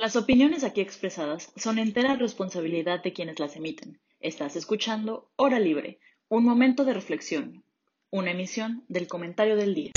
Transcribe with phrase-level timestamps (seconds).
[0.00, 3.98] Las opiniones aquí expresadas son entera responsabilidad de quienes las emiten.
[4.20, 7.64] Estás escuchando Hora Libre, un momento de reflexión,
[8.08, 9.90] una emisión del comentario del día.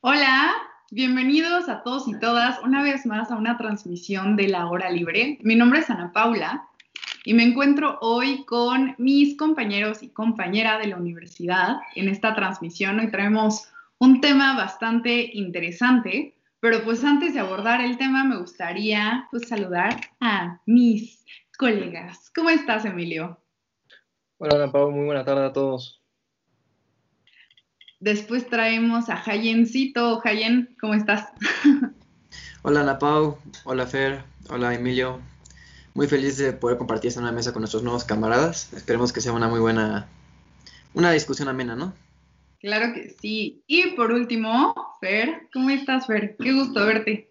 [0.00, 0.52] Hola,
[0.92, 5.40] bienvenidos a todos y todas una vez más a una transmisión de la Hora Libre.
[5.42, 6.68] Mi nombre es Ana Paula
[7.24, 12.98] y me encuentro hoy con mis compañeros y compañera de la universidad en esta transmisión.
[12.98, 19.28] Hoy traemos un tema bastante interesante, pero pues antes de abordar el tema me gustaría
[19.30, 21.24] pues saludar a mis
[21.56, 22.30] colegas.
[22.34, 23.38] ¿Cómo estás, Emilio?
[24.38, 26.02] Hola, Ana Pau, muy buena tarde a todos.
[28.00, 30.18] Después traemos a Jayencito.
[30.18, 31.28] Jayen, ¿cómo estás?
[32.62, 33.38] Hola, Ana Pau.
[33.62, 34.24] Hola, Fer.
[34.50, 35.20] Hola, Emilio.
[35.94, 38.72] Muy feliz de poder compartir esta nueva mesa con nuestros nuevos camaradas.
[38.72, 40.08] Esperemos que sea una muy buena,
[40.94, 41.94] una discusión amena, ¿no?
[42.60, 43.62] Claro que sí.
[43.66, 46.36] Y por último, Fer, ¿cómo estás, Fer?
[46.40, 47.30] Qué gusto verte.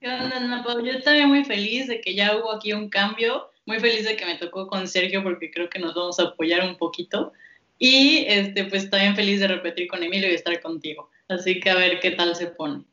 [0.00, 0.62] ¿Qué onda?
[0.84, 3.50] Yo también muy feliz de que ya hubo aquí un cambio.
[3.64, 6.68] Muy feliz de que me tocó con Sergio porque creo que nos vamos a apoyar
[6.68, 7.32] un poquito.
[7.78, 11.10] Y este, pues también feliz de repetir con Emilio y estar contigo.
[11.28, 12.84] Así que a ver qué tal se pone.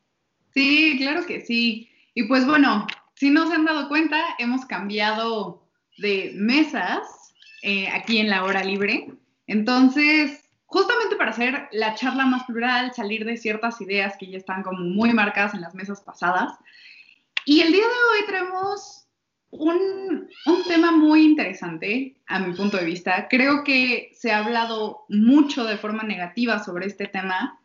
[0.53, 1.89] Sí, claro que sí.
[2.15, 2.87] Y pues bueno,
[3.23, 5.65] si no se han dado cuenta, hemos cambiado
[5.97, 9.13] de mesas eh, aquí en la hora libre.
[9.47, 14.61] Entonces, justamente para hacer la charla más plural, salir de ciertas ideas que ya están
[14.61, 16.51] como muy marcadas en las mesas pasadas.
[17.45, 19.07] Y el día de hoy traemos
[19.51, 23.29] un, un, tema muy interesante a mi punto de vista.
[23.29, 27.57] Creo que se ha hablado mucho de forma negativa sobre este tema,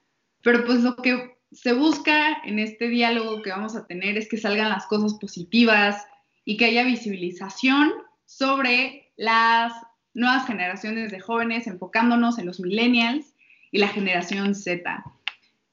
[0.45, 4.37] pero pues lo que se busca en este diálogo que vamos a tener es que
[4.37, 6.07] salgan las cosas positivas
[6.45, 7.93] y que haya visibilización
[8.27, 9.73] sobre las
[10.15, 13.35] nuevas generaciones de jóvenes, enfocándonos en los millennials
[13.71, 15.05] y la generación Z.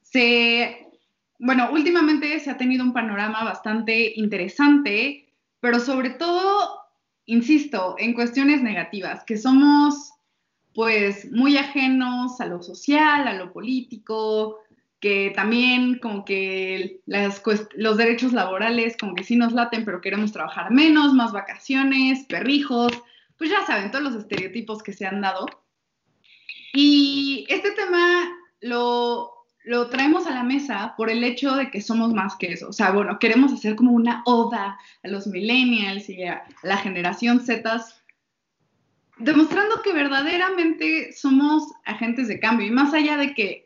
[0.02, 0.88] Se,
[1.40, 5.28] bueno, últimamente se ha tenido un panorama bastante interesante,
[5.60, 6.80] pero sobre todo,
[7.26, 10.11] insisto, en cuestiones negativas, que somos
[10.73, 14.60] pues muy ajenos a lo social, a lo político,
[15.05, 16.99] que también como que
[17.76, 22.92] los derechos laborales como que sí nos laten, pero queremos trabajar menos, más vacaciones, perrijos,
[23.38, 25.45] pues ya saben, todos los estereotipos que se han dado.
[26.73, 29.32] Y este tema lo,
[29.64, 32.70] lo traemos a la mesa por el hecho de que somos más que eso.
[32.70, 37.42] O sea, bueno, queremos hacer como una oda a los millennials y a la generación
[37.42, 37.86] Z,
[39.20, 42.66] demostrando que verdaderamente somos agentes de cambio.
[42.66, 43.64] Y más allá de que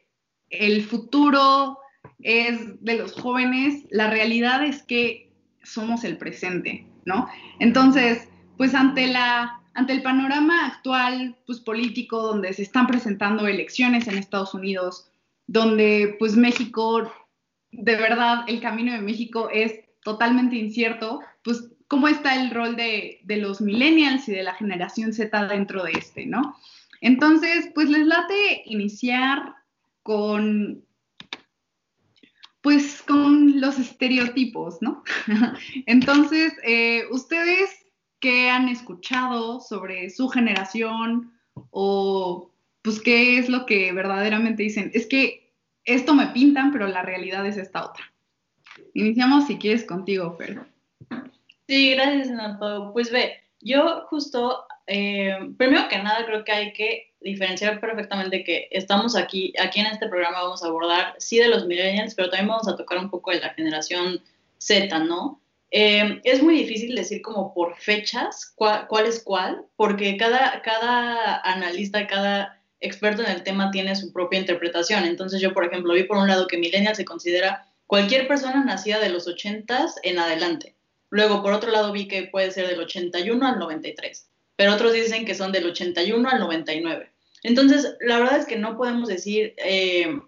[0.49, 1.79] el futuro
[2.19, 5.31] es de los jóvenes, la realidad es que
[5.63, 7.27] somos el presente, ¿no?
[7.59, 8.27] Entonces,
[8.57, 14.17] pues ante la ante el panorama actual pues político donde se están presentando elecciones en
[14.17, 15.09] Estados Unidos,
[15.47, 17.09] donde pues México
[17.71, 19.73] de verdad el camino de México es
[20.03, 25.13] totalmente incierto, pues cómo está el rol de, de los millennials y de la generación
[25.13, 26.55] Z dentro de este, ¿no?
[27.01, 29.55] Entonces, pues les late iniciar
[30.03, 30.85] con,
[32.61, 35.03] pues, con los estereotipos, ¿no?
[35.85, 37.69] Entonces, eh, ¿ustedes
[38.19, 41.33] qué han escuchado sobre su generación
[41.71, 42.51] o,
[42.81, 44.91] pues, qué es lo que verdaderamente dicen?
[44.93, 45.53] Es que
[45.85, 48.13] esto me pintan, pero la realidad es esta otra.
[48.93, 50.65] Iniciamos, si quieres, contigo, Fer.
[51.67, 52.91] Sí, gracias, Nato.
[52.93, 58.67] Pues ve, yo justo, eh, primero que nada, creo que hay que diferenciar perfectamente que
[58.71, 62.47] estamos aquí, aquí en este programa vamos a abordar, sí, de los millennials, pero también
[62.47, 64.19] vamos a tocar un poco de la generación
[64.57, 65.39] Z, ¿no?
[65.69, 72.07] Eh, es muy difícil decir como por fechas cuál, es cuál, porque cada, cada analista,
[72.07, 75.03] cada experto en el tema tiene su propia interpretación.
[75.03, 78.99] Entonces yo, por ejemplo, vi por un lado que millennial se considera cualquier persona nacida
[78.99, 80.75] de los 80s en adelante.
[81.11, 84.28] Luego, por otro lado, vi que puede ser del 81 al 93
[84.59, 87.09] pero otros dicen que son del 81 al 99.
[87.43, 90.19] Entonces, la verdad es que no podemos decir eh,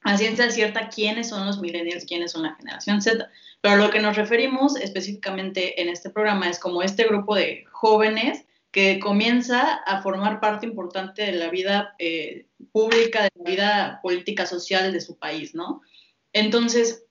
[0.00, 3.30] a ciencia cierta quiénes son los millennials, quiénes son la generación Z,
[3.60, 8.44] pero lo que nos referimos específicamente en este programa es como este grupo de jóvenes
[8.72, 14.46] que comienza a formar parte importante de la vida eh, pública, de la vida política
[14.46, 15.80] social de su país, ¿no?
[16.32, 17.04] Entonces,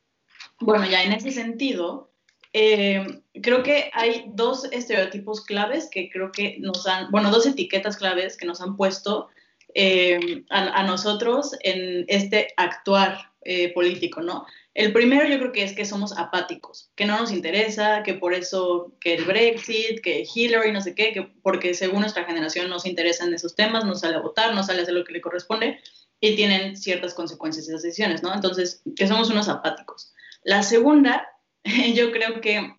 [0.60, 2.12] bueno, ya en ese sentido,
[2.58, 7.98] eh, creo que hay dos estereotipos claves que creo que nos han, bueno, dos etiquetas
[7.98, 9.28] claves que nos han puesto
[9.74, 14.46] eh, a, nosotros en este actuar eh, político, ¿no?
[14.74, 18.34] El primero yo creo que es que somos apáticos, que no nos interesa, que por
[18.34, 22.80] eso que el Brexit, que Hillary, no sé qué, que porque según nuestra generación no
[22.80, 25.20] se interesan esos temas, no sale a votar, no sale a hacer lo que le
[25.20, 25.82] corresponde
[26.22, 28.34] y tienen ciertas consecuencias esas decisiones, ¿no?
[28.34, 30.14] Entonces, que somos unos apáticos.
[30.42, 31.28] La segunda,
[31.96, 32.76] yo creo que,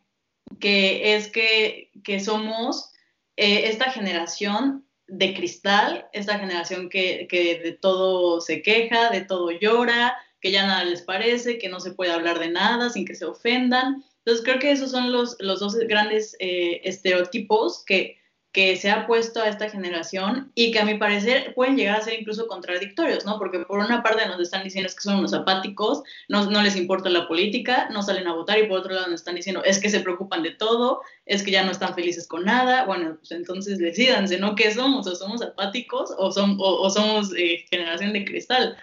[0.60, 2.92] que es que, que somos
[3.36, 9.50] eh, esta generación de cristal, esta generación que, que de todo se queja, de todo
[9.50, 13.14] llora, que ya nada les parece, que no se puede hablar de nada sin que
[13.14, 14.04] se ofendan.
[14.18, 18.18] Entonces creo que esos son los, los dos grandes eh, estereotipos que,
[18.56, 22.00] que se ha puesto a esta generación y que a mi parecer pueden llegar a
[22.00, 23.38] ser incluso contradictorios, ¿no?
[23.38, 26.74] Porque por una parte nos están diciendo es que son unos apáticos, no, no les
[26.74, 29.78] importa la política, no salen a votar y por otro lado nos están diciendo es
[29.78, 33.30] que se preocupan de todo, es que ya no están felices con nada, bueno, pues
[33.32, 34.54] entonces decidanse, ¿no?
[34.54, 35.06] ¿Qué somos?
[35.06, 38.78] ¿O somos apáticos o, son, o, somos eh, generación de cristal?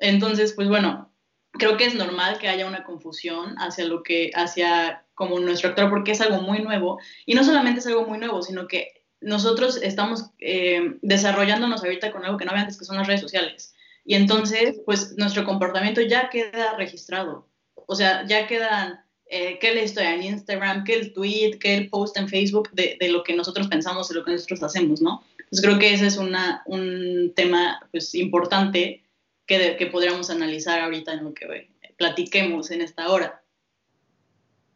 [0.00, 1.10] Entonces, pues bueno,
[1.52, 5.88] creo que es normal que haya una confusión hacia lo que, hacia como nuestro actor,
[5.88, 6.98] porque es algo muy nuevo.
[7.24, 12.24] Y no solamente es algo muy nuevo, sino que nosotros estamos eh, desarrollándonos ahorita con
[12.24, 13.74] algo que no había antes, que son las redes sociales.
[14.04, 17.48] Y entonces, pues nuestro comportamiento ya queda registrado.
[17.74, 21.88] O sea, ya quedan, eh, qué le estoy en Instagram, qué el tweet, qué el
[21.88, 25.24] post en Facebook de, de, lo que nosotros pensamos, de lo que nosotros hacemos, ¿no?
[25.38, 29.04] Entonces creo que ese es una, un tema, pues, importante
[29.46, 33.43] que, que podríamos analizar ahorita en lo que platiquemos en esta hora.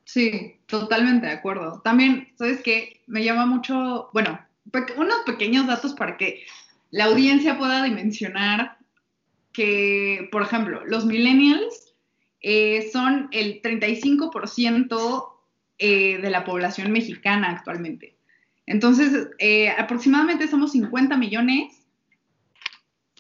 [0.09, 1.83] Sí, totalmente de acuerdo.
[1.85, 3.03] También, ¿sabes qué?
[3.07, 4.41] Me llama mucho, bueno,
[4.97, 6.47] unos pequeños datos para que
[6.91, 8.79] la audiencia pueda dimensionar
[9.53, 11.95] que, por ejemplo, los millennials
[12.41, 15.29] eh, son el 35%
[15.77, 18.17] eh, de la población mexicana actualmente.
[18.65, 21.75] Entonces, eh, aproximadamente somos 50 millones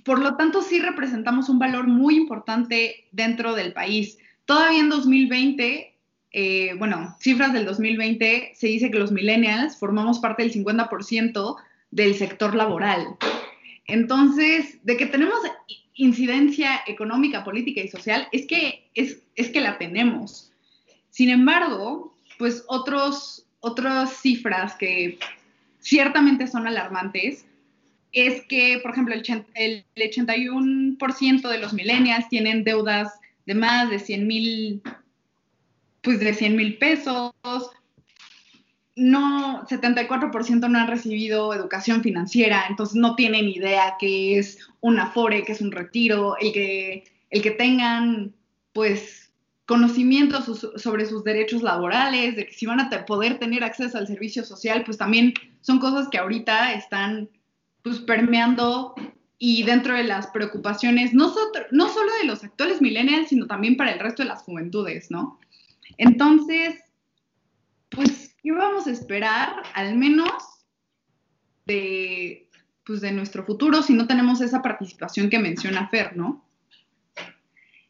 [0.04, 4.16] por lo tanto, sí representamos un valor muy importante dentro del país.
[4.46, 5.97] Todavía en 2020,
[6.32, 11.56] eh, bueno, cifras del 2020, se dice que los millennials formamos parte del 50%
[11.90, 13.16] del sector laboral.
[13.86, 15.38] Entonces, de que tenemos
[15.94, 20.52] incidencia económica, política y social, es que, es, que la tenemos.
[21.10, 25.18] Sin embargo, pues otros, otras cifras que
[25.80, 27.46] ciertamente son alarmantes
[28.12, 33.12] es que, por ejemplo, el, 81% de los millennials tienen deudas
[33.46, 34.82] de más de 100 mil,
[36.08, 37.34] pues de 100 mil pesos.
[38.96, 45.44] No, 74% no han recibido educación financiera, entonces no tienen idea qué es un afore,
[45.44, 48.32] qué es un retiro, el que, el que tengan,
[48.72, 49.30] pues,
[49.66, 54.44] conocimientos sobre sus derechos laborales, de que si van a poder tener acceso al servicio
[54.44, 57.28] social, pues también son cosas que ahorita están
[57.82, 58.94] pues permeando
[59.38, 61.34] y dentro de las preocupaciones, no,
[61.70, 65.38] no solo de los actuales millennials, sino también para el resto de las juventudes, ¿no?
[65.98, 66.76] Entonces,
[67.90, 70.30] pues, ¿qué vamos a esperar al menos
[71.66, 72.48] de,
[72.86, 76.48] pues, de nuestro futuro si no tenemos esa participación que menciona Fer, ¿no?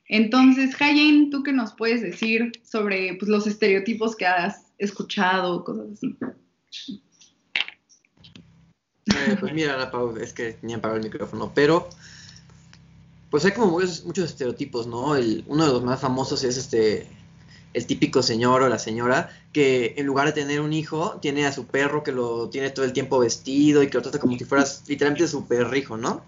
[0.08, 5.92] Entonces, Hayen, ¿tú qué nos puedes decir sobre pues, los estereotipos que has escuchado, cosas
[5.92, 6.16] así?
[9.04, 11.88] Eh, pues mira, Pau, es que tenía apagado el micrófono, pero
[13.30, 15.14] pues hay como muchos, estereotipos, ¿no?
[15.14, 17.06] El, uno de los más famosos es este
[17.74, 21.52] el típico señor o la señora que en lugar de tener un hijo tiene a
[21.52, 24.44] su perro que lo tiene todo el tiempo vestido y que lo trata como si
[24.44, 26.24] fueras literalmente su perrijo, ¿no?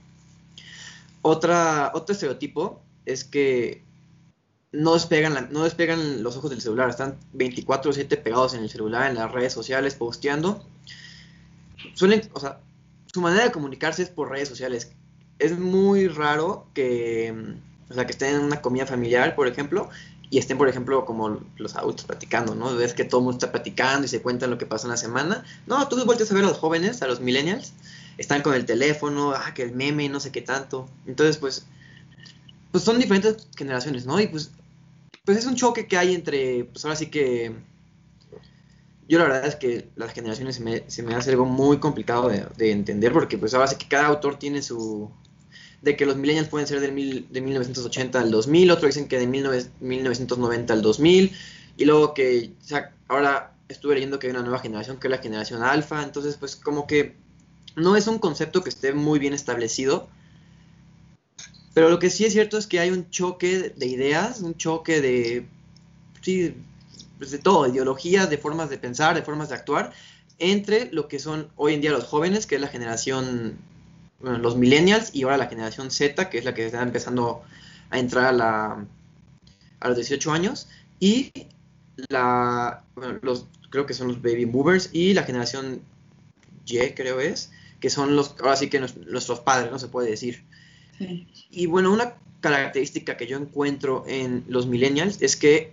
[1.23, 3.83] Otra, otro estereotipo es que
[4.73, 9.17] no despegan, no despegan los ojos del celular, están 24/7 pegados en el celular, en
[9.17, 10.65] las redes sociales, posteando.
[11.95, 12.61] Suelen, o sea,
[13.13, 14.93] su manera de comunicarse es por redes sociales.
[15.39, 17.35] Es muy raro que,
[17.89, 19.89] o sea, que estén en una comida familiar, por ejemplo,
[20.31, 22.75] y estén, por ejemplo, como los adultos platicando, ¿no?
[22.77, 24.97] Ves que todo el mundo está platicando y se cuentan lo que pasó en la
[24.97, 25.45] semana.
[25.67, 27.73] No, tú vuelves a ver a los jóvenes, a los millennials,
[28.17, 30.89] están con el teléfono, ah, que el meme, no sé qué tanto.
[31.07, 31.67] Entonces, pues,
[32.71, 34.21] pues son diferentes generaciones, ¿no?
[34.21, 34.53] Y pues,
[35.25, 37.53] pues es un choque que hay entre, pues ahora sí que
[39.11, 42.29] yo la verdad es que las generaciones se me, se me hace algo muy complicado
[42.29, 45.11] de, entender porque pues ahora sí que cada autor tiene su...
[45.83, 49.19] de que los millennials pueden ser del mil, de 1980 al 2000, otros dicen que
[49.19, 51.33] de 1990 al 2000
[51.77, 52.53] y luego que
[53.09, 56.57] ahora estuve leyendo que hay una nueva generación que es la generación alfa, entonces pues
[56.57, 57.17] como que
[57.77, 60.09] no es un concepto que esté muy bien establecido,
[61.73, 65.01] pero lo que sí es cierto es que hay un choque de ideas, un choque
[65.01, 65.47] de,
[66.21, 66.55] sí,
[67.19, 69.93] pues, de todo, ideologías, de formas de pensar, de formas de actuar,
[70.39, 73.59] entre lo que son hoy en día los jóvenes, que es la generación,
[74.21, 77.43] bueno, los millennials, y ahora la generación Z, que es la que está empezando
[77.91, 78.87] a entrar a la,
[79.81, 81.33] a los 18 años y
[82.09, 82.85] la,
[83.23, 85.83] los, creo que son los baby movers y la generación
[86.67, 87.51] Y, creo es,
[87.81, 90.45] que son los, ahora sí que nuestros padres, no se puede decir.
[91.51, 95.73] Y bueno, una característica que yo encuentro en los millennials es que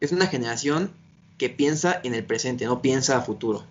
[0.00, 0.90] es una generación
[1.38, 3.64] que piensa en el presente, no piensa a futuro.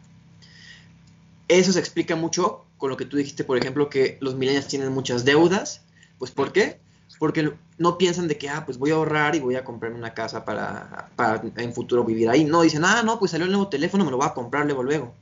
[1.47, 4.91] Eso se explica mucho con lo que tú dijiste, por ejemplo, que los millennials tienen
[4.91, 5.81] muchas deudas.
[6.17, 6.79] Pues ¿por qué?
[7.19, 10.13] Porque no piensan de que, ah, pues voy a ahorrar y voy a comprar una
[10.13, 12.45] casa para, para en futuro vivir ahí.
[12.45, 15.13] No, dicen, ah, no, pues salió el nuevo teléfono, me lo voy a comprar luego,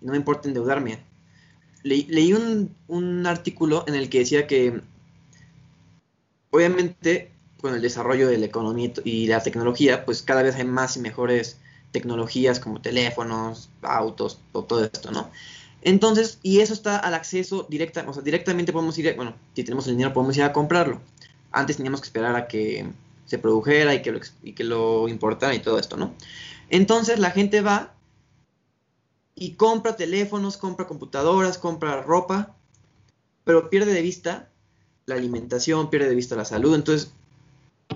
[0.00, 1.00] Y no me importa endeudarme.
[1.82, 4.80] leí un, un artículo en el que decía que,
[6.50, 10.96] obviamente, con el desarrollo de la economía y la tecnología, pues cada vez hay más
[10.96, 11.58] y mejores
[11.90, 15.30] tecnologías como teléfonos, autos, todo esto, ¿no?
[15.84, 19.86] Entonces, y eso está al acceso directa, o sea, directamente podemos ir, bueno, si tenemos
[19.86, 21.00] el dinero podemos ir a comprarlo.
[21.52, 22.90] Antes teníamos que esperar a que
[23.26, 26.14] se produjera y que lo, y que lo importara y todo esto, ¿no?
[26.70, 27.94] Entonces la gente va
[29.36, 32.56] y compra teléfonos, compra computadoras, compra ropa,
[33.44, 34.50] pero pierde de vista
[35.06, 36.74] la alimentación, pierde de vista la salud.
[36.74, 37.12] Entonces,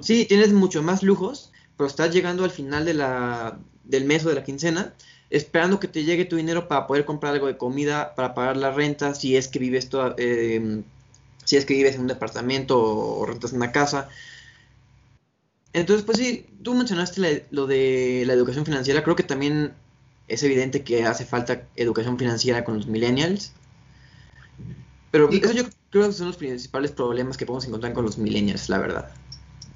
[0.00, 4.44] Sí, tienes mucho más lujos, pero estás llegando al final del mes o de la
[4.44, 4.94] quincena,
[5.30, 8.70] esperando que te llegue tu dinero para poder comprar algo de comida, para pagar la
[8.70, 10.84] renta, si es que vives toda, em,
[11.44, 14.08] si es que vives en un departamento o, rentas una casa.
[15.72, 19.72] Entonces, pues sí, tú mencionaste lo de la educación financiera, creo que también
[20.28, 23.52] es evidente que hace falta educación financiera con los millennials.
[25.10, 28.68] Pero eso yo creo que son los principales problemas que podemos encontrar con los millennials,
[28.68, 29.10] la verdad.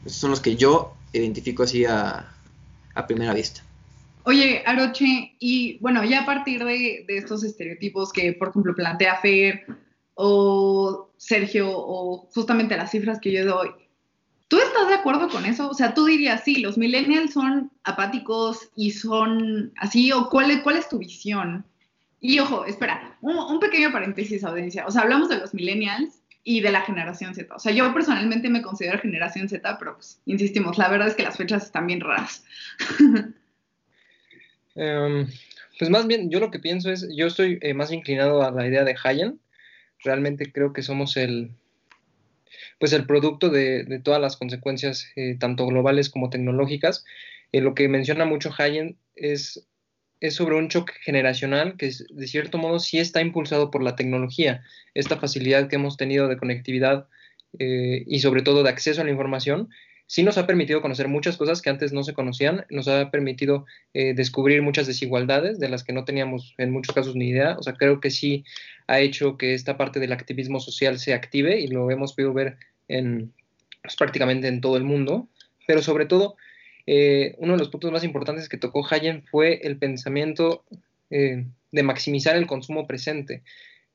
[0.04, 2.34] Esos son los que yo identifico así a,
[3.06, 3.62] primera vista.
[4.24, 9.66] Oye, Aroche, y bueno, ya a partir de, estos estereotipos que, por ejemplo, plantea Fer
[10.14, 13.70] o Sergio o justamente las cifras que yo doy,
[14.46, 15.68] ¿tú estás de acuerdo con eso?
[15.68, 20.76] O sea, tú dirías, sí, los millennials son apáticos y son así, o cuál, cuál
[20.76, 21.64] es tu visión?
[22.20, 24.86] Y ojo, espera, un, un pequeño paréntesis, audiencia.
[24.86, 27.52] O sea, hablamos de los millennials y de la generación Z.
[27.52, 31.24] O sea, yo personalmente me considero generación Z, pero pues, insistimos, la verdad es que
[31.24, 32.44] las fechas están bien raras.
[34.74, 35.26] Em,
[35.78, 38.66] pues más bien, yo lo que pienso es, yo estoy eh, más inclinado a la
[38.66, 39.40] idea de Hayen.
[40.04, 41.50] Realmente creo que somos el,
[42.78, 47.04] pues el producto de, todas las consecuencias, eh, tanto globales como tecnológicas.
[47.52, 49.66] Eh, lo que menciona mucho Hayen es
[50.20, 54.62] es sobre un choque generacional que de cierto modo sí está impulsado por la tecnología,
[54.94, 57.08] esta facilidad que hemos tenido de conectividad
[57.58, 59.68] y sobre todo de acceso a la información,
[60.12, 63.64] sí nos ha permitido conocer muchas cosas que antes no se conocían, nos ha permitido
[63.94, 67.62] eh, descubrir muchas desigualdades de las que no teníamos en muchos casos ni idea, o
[67.62, 68.44] sea, creo que sí
[68.88, 72.58] ha hecho que esta parte del activismo social se active y lo hemos podido ver
[72.88, 73.32] en,
[73.80, 75.28] pues, prácticamente en todo el mundo,
[75.66, 76.36] pero sobre todo
[76.86, 80.62] eh, uno de los puntos más importantes que tocó Hayen fue el pensamiento
[81.08, 83.42] eh, de maximizar el consumo presente.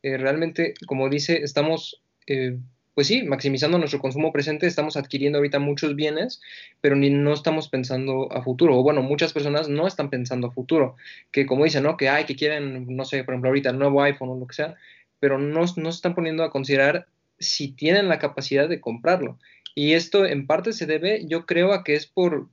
[0.01, 2.01] Realmente, como dice, estamos,
[2.97, 6.41] pues sí, maximizando nuestro consumo presente, estamos adquiriendo ahorita muchos bienes,
[6.81, 8.75] pero ni no estamos pensando a futuro.
[8.75, 10.95] O bueno, muchas personas no están pensando a futuro,
[11.31, 11.95] que como dicen, ¿no?
[11.95, 14.55] Que hay, que quieren, no sé, por ejemplo, ahorita el nuevo iPhone o lo que
[14.55, 14.77] sea,
[15.19, 17.05] pero no, no se están poniendo a considerar
[17.37, 19.37] si tienen la capacidad de comprarlo.
[19.75, 22.47] Y esto en parte se debe, yo creo, a que es por,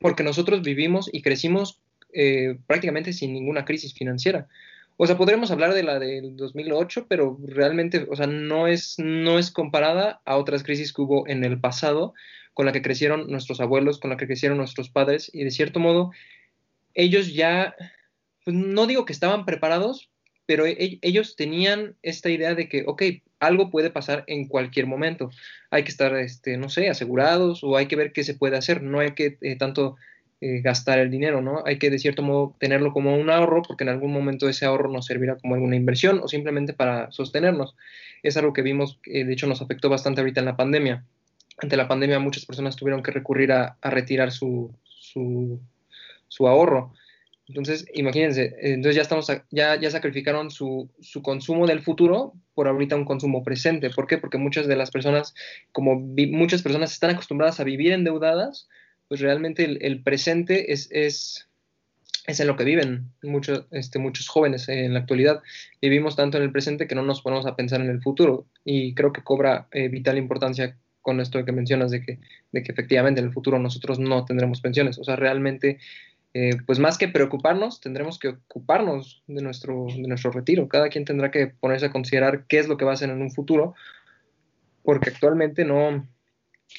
[0.00, 1.80] porque nosotros vivimos y crecimos
[2.12, 4.48] eh, prácticamente sin ninguna crisis financiera.
[4.96, 9.38] O sea, podremos hablar de la del 2008, pero realmente, o sea, no es, no
[9.38, 12.14] es comparada a otras crisis que hubo en el pasado,
[12.52, 15.80] con la que crecieron nuestros abuelos, con la que crecieron nuestros padres, y de cierto
[15.80, 16.12] modo,
[16.94, 17.74] ellos ya,
[18.44, 20.10] pues no digo que estaban preparados,
[20.46, 23.02] pero e, ellos tenían esta idea de que, ok,
[23.40, 25.30] algo puede pasar en cualquier momento.
[25.70, 28.82] Hay que estar, este, no sé, asegurados o hay que ver qué se puede hacer.
[28.82, 29.96] No hay que eh, tanto
[30.46, 31.62] eh, gastar el dinero, ¿no?
[31.64, 34.90] Hay que, de cierto modo, tenerlo como un ahorro porque en algún momento ese ahorro
[34.90, 37.74] nos servirá como alguna inversión o simplemente para sostenernos.
[38.22, 41.02] Es algo que vimos, de hecho, nos afectó bastante ahorita en la pandemia.
[41.56, 46.92] Ante la pandemia muchas personas tuvieron que recurrir a, retirar su, su, ahorro.
[47.48, 52.96] Entonces, imagínense, entonces ya estamos, ya, ya sacrificaron su, su, consumo del futuro por ahorita
[52.96, 53.88] un consumo presente.
[53.88, 54.18] ¿Por qué?
[54.18, 55.32] Porque muchas de las personas,
[55.72, 58.68] como muchas personas están acostumbradas a vivir endeudadas,
[59.08, 61.48] pues realmente el, presente es, es,
[62.26, 65.42] es, en lo que viven muchos, este, muchos jóvenes en la actualidad.
[65.80, 68.46] Vivimos tanto en el presente que no nos ponemos a pensar en el futuro.
[68.64, 72.18] Y creo que cobra eh, vital importancia con esto que mencionas de que,
[72.50, 74.98] de que efectivamente en el futuro nosotros no tendremos pensiones.
[74.98, 75.78] O sea, realmente
[76.36, 80.68] eh, pues más que preocuparnos, tendremos que ocuparnos de nuestro, de nuestro retiro.
[80.68, 83.22] Cada quien tendrá que ponerse a considerar qué es lo que va a hacer en
[83.22, 83.74] un futuro,
[84.82, 86.04] porque actualmente no,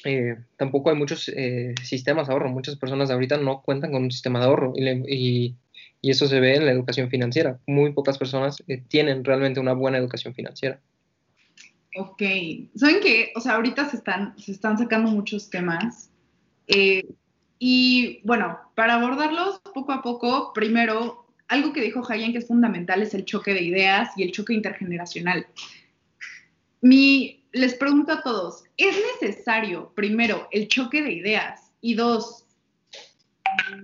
[0.04, 2.50] eh, tampoco hay muchos eh, sistemas de ahorro.
[2.50, 5.54] Muchas personas ahorita no cuentan con un sistema de ahorro y,
[6.02, 7.58] y, eso se ve en la educación financiera.
[7.66, 10.80] Muy pocas personas eh, tienen realmente una buena educación financiera.
[11.96, 12.22] Ok,
[12.76, 13.32] ¿saben qué?
[13.34, 16.10] O sea, ahorita se están, se están sacando muchos temas.
[17.58, 23.02] y bueno, para abordarlos poco a poco, primero, algo que dijo Hayen que es fundamental
[23.02, 25.46] es el choque de ideas y el choque intergeneracional.
[26.82, 31.72] Mi, les pregunto a todos, ¿es necesario, primero, el choque de ideas?
[31.80, 32.44] Y dos,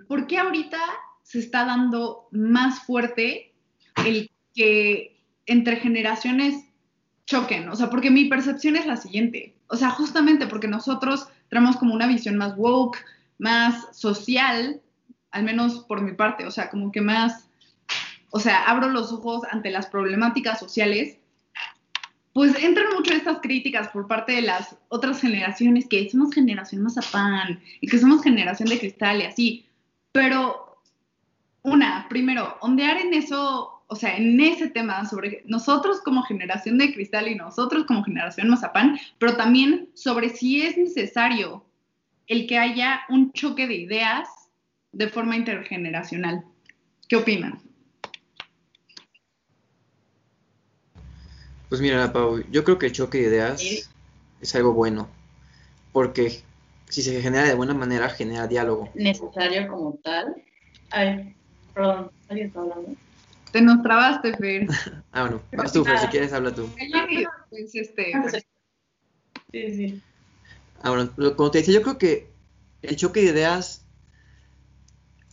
[0.08, 0.78] ¿por qué ahorita
[1.22, 3.54] se está dando más fuerte
[4.04, 6.66] el que entre generaciones
[7.26, 7.68] choquen?
[7.70, 9.56] O sea, porque mi percepción es la siguiente.
[9.68, 12.98] O sea, justamente porque nosotros tenemos como una visión más woke,
[13.38, 14.82] más social,
[15.30, 17.48] al menos por mi parte, o sea, como que más,
[18.30, 21.16] o sea, abro los ojos ante las problemáticas sociales
[22.32, 27.60] pues entran mucho estas críticas por parte de las otras generaciones, que somos generación mazapán
[27.80, 29.66] y que somos generación de cristal y así.
[30.12, 30.78] Pero,
[31.62, 36.92] una, primero, ondear en eso, o sea, en ese tema sobre nosotros como generación de
[36.94, 41.64] cristal y nosotros como generación mazapán, pero también sobre si es necesario
[42.28, 44.28] el que haya un choque de ideas
[44.92, 46.44] de forma intergeneracional.
[47.08, 47.60] ¿Qué opinan?
[51.72, 53.88] Pues mira, Pau, yo creo que el choque de ideas
[54.42, 55.08] es algo bueno,
[55.90, 56.42] porque
[56.90, 58.90] si se genera de buena manera, genera diálogo.
[58.94, 60.36] Necesario como tal.
[60.90, 61.34] Ay,
[61.72, 62.94] perdón, ¿alguien está hablando?
[63.52, 64.66] Te nos trabaste, Fer.
[65.12, 66.68] ah, bueno, vas tú, Fer, si quieres habla tú.
[67.48, 68.12] Pues este...
[69.50, 70.02] Sí, sí.
[70.82, 72.28] Ah, bueno, como te decía, yo creo que
[72.82, 73.82] el choque de ideas,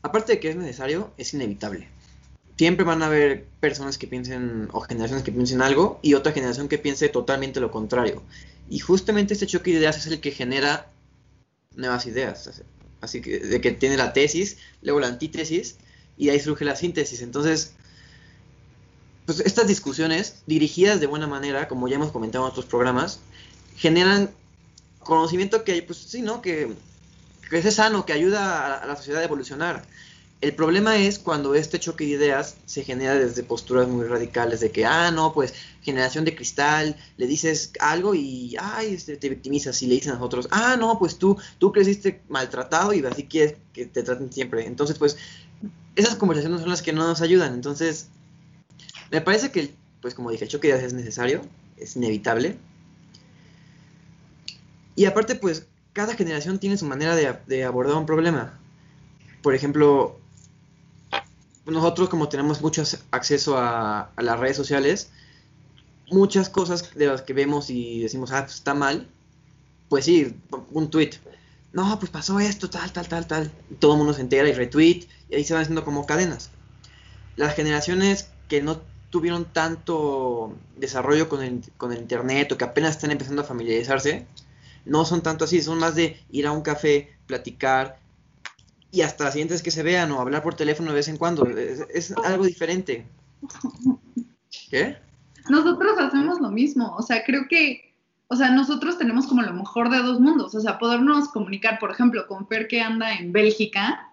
[0.04, 1.99] aparte de que es necesario, es inevitable
[2.60, 6.68] siempre van a haber personas que piensen o generaciones que piensen algo y otra generación
[6.68, 8.22] que piense totalmente lo contrario.
[8.70, 10.92] Y justamente este choque de ideas es el que genera
[11.78, 12.62] nuevas ideas.
[13.00, 15.78] Así que de que tiene la tesis, luego la antítesis
[16.18, 17.22] y ahí surge la síntesis.
[17.22, 17.76] Entonces,
[19.26, 23.22] pues estas discusiones dirigidas de buena manera, como ya hemos comentado en otros programas,
[23.78, 24.32] generan
[25.00, 26.42] conocimiento que, pues sí, ¿no?
[26.42, 26.74] Que,
[27.50, 29.86] que es sano, que ayuda a la sociedad a evolucionar.
[30.42, 34.72] El problema es cuando este choque de ideas se genera desde posturas muy radicales de
[34.72, 39.82] que, ah, no, pues generación de cristal, le dices algo y, ay, este, te victimizas
[39.84, 43.56] y le dicen a nosotros, ah, no, pues tú, tú creciste maltratado y así quieres
[43.74, 44.66] que te traten siempre.
[44.66, 45.18] Entonces, pues,
[45.98, 47.54] esas conversaciones son las que no nos ayudan.
[47.54, 48.08] Entonces,
[49.12, 51.42] me parece que, pues, como dije, el choque de ideas es necesario,
[51.76, 52.58] es inevitable.
[54.96, 58.58] Y aparte, pues, cada generación tiene su manera de abordar un problema.
[59.42, 60.19] Por ejemplo,
[61.72, 65.12] nosotros como tenemos mucho acceso a, las redes sociales,
[66.12, 69.08] muchas cosas de las que vemos y decimos, ah, pues está mal,
[69.90, 70.36] pues sí,
[70.72, 71.12] un tweet.
[71.72, 73.52] No, pues pasó esto, tal, tal, tal, tal.
[73.70, 76.50] Y todo el mundo se entera y retweet, y ahí se van haciendo como cadenas.
[77.36, 82.92] Las generaciones que no tuvieron tanto desarrollo con el, con el internet o que apenas
[82.92, 84.26] están empezando a familiarizarse,
[84.86, 88.00] no son tanto así, son más de ir a un café, platicar,
[88.92, 91.46] y hasta las siguientes que se vean o hablar por teléfono de vez en cuando.
[91.48, 93.06] Es, algo diferente.
[94.70, 94.98] ¿Qué?
[95.50, 97.94] Nosotros hacemos lo mismo, o sea, creo que,
[98.28, 101.92] o sea, nosotros tenemos como lo mejor de dos mundos, o sea, podernos comunicar, por
[101.92, 104.12] ejemplo, con Fer que anda en Bélgica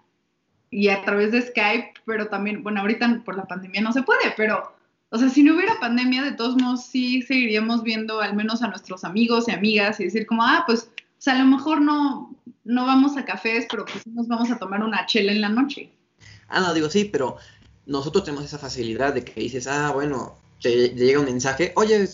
[0.71, 4.33] y a través de Skype, pero también, bueno, ahorita por la pandemia no se puede,
[4.35, 4.73] pero,
[5.09, 8.67] o sea, si no hubiera pandemia, de todos modos sí seguiríamos viendo al menos a
[8.69, 12.35] nuestros amigos y amigas y decir como, ah, pues, o sea, a lo mejor no,
[12.63, 15.91] no vamos a cafés, pero pues nos vamos a tomar una chela en la noche.
[16.47, 17.37] Ah, no, digo sí, pero
[17.87, 22.07] nosotros tenemos esa facilidad de que dices, ah, bueno, te, llega un mensaje, oye,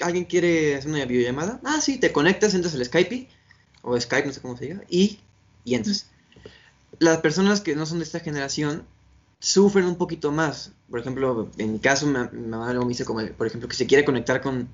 [0.00, 1.60] ¿alguien quiere hacer una videollamada?
[1.64, 3.28] Ah, sí, te conectas, entras al Skype,
[3.82, 5.18] o Skype, no sé cómo se diga, y,
[5.64, 6.10] y entras.
[6.98, 8.84] Las personas que no son de esta generación
[9.38, 10.72] sufren un poquito más.
[10.90, 14.04] Por ejemplo, en mi caso, mi, mamá me dice, como, por ejemplo, que se quiere
[14.04, 14.68] conectar con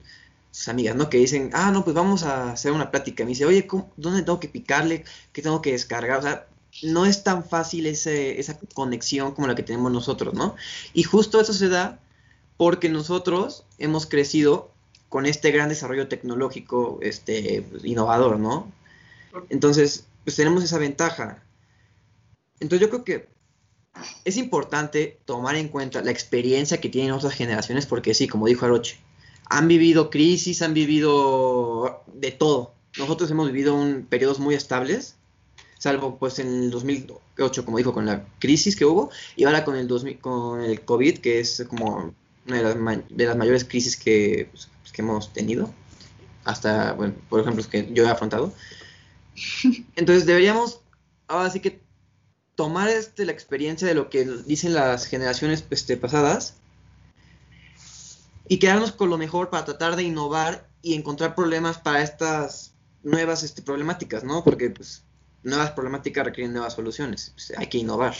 [0.50, 1.08] sus amigas, ¿no?
[1.10, 3.24] Que dicen, ah, no, pues vamos a hacer una plática.
[3.24, 5.04] Me dice, oye, ¿dónde tengo que picarle?
[5.32, 6.18] ¿Qué tengo que descargar?
[6.18, 6.46] O sea,
[6.82, 10.56] no es tan fácil ese, esa conexión como la que tenemos nosotros, ¿no?
[10.94, 12.00] Y justo eso se da
[12.56, 14.72] porque nosotros hemos crecido
[15.08, 18.70] con este gran desarrollo tecnológico, este, innovador, ¿no?
[19.48, 21.42] Entonces, pues tenemos esa ventaja.
[22.60, 23.28] Entonces yo creo que
[24.24, 28.66] es importante tomar en cuenta la experiencia que tienen otras generaciones, porque sí, como dijo
[28.66, 28.98] Aroche,
[29.48, 32.74] han vivido crisis, han vivido de todo.
[32.98, 35.16] Nosotros hemos vivido un, periodos muy estables,
[35.78, 39.76] salvo pues en el 2008, como dijo, con la crisis que hubo, y ahora con
[39.76, 42.14] el, 2000, con el COVID, que es como
[42.46, 42.76] una de las,
[43.08, 45.72] de las mayores crisis que, pues, que, hemos tenido,
[46.44, 48.52] hasta, bueno, por ejemplo, que yo he afrontado.
[49.96, 50.80] Entonces deberíamos,
[51.28, 51.80] ahora sí que
[52.54, 56.54] tomar este, la experiencia de lo que dicen las generaciones este, pasadas
[58.48, 63.42] y quedarnos con lo mejor para tratar de innovar y encontrar problemas para estas nuevas
[63.42, 64.42] este, problemáticas, ¿no?
[64.42, 65.04] Porque pues
[65.42, 67.30] nuevas problemáticas requieren nuevas soluciones.
[67.34, 68.14] Pues, hay que innovar.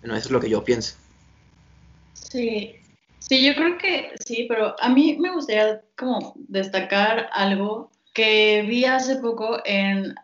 [0.00, 0.96] Bueno, eso es lo que yo pienso.
[2.14, 2.74] Sí,
[3.18, 8.84] sí, yo creo que sí, pero a mí me gustaría como destacar algo que vi
[8.84, 10.14] hace poco en...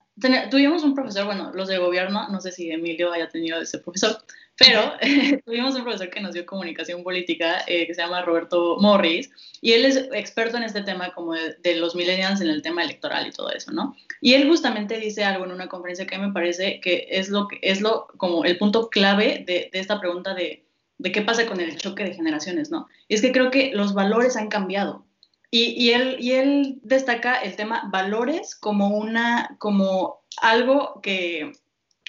[0.50, 4.18] tuvimos un profesor, bueno, los de gobierno, no sé si Emilio haya tenido ese profesor,
[4.58, 4.92] pero
[5.44, 9.72] tuvimos un profesor que nos dio comunicación política eh, que se llama Roberto Morris y
[9.72, 13.32] él es experto en este tema como de, los millennials en el tema electoral y
[13.32, 13.94] todo eso, ¿no?
[14.20, 17.58] Y él justamente dice algo en una conferencia que me parece que es lo que
[17.62, 20.64] es lo como el punto clave de, de esta pregunta de,
[20.98, 22.88] de qué pasa con el choque de generaciones, ¿no?
[23.08, 25.04] Y es que creo que los valores han cambiado.
[25.50, 31.52] Y, y, él, y él destaca el tema valores como una, como algo que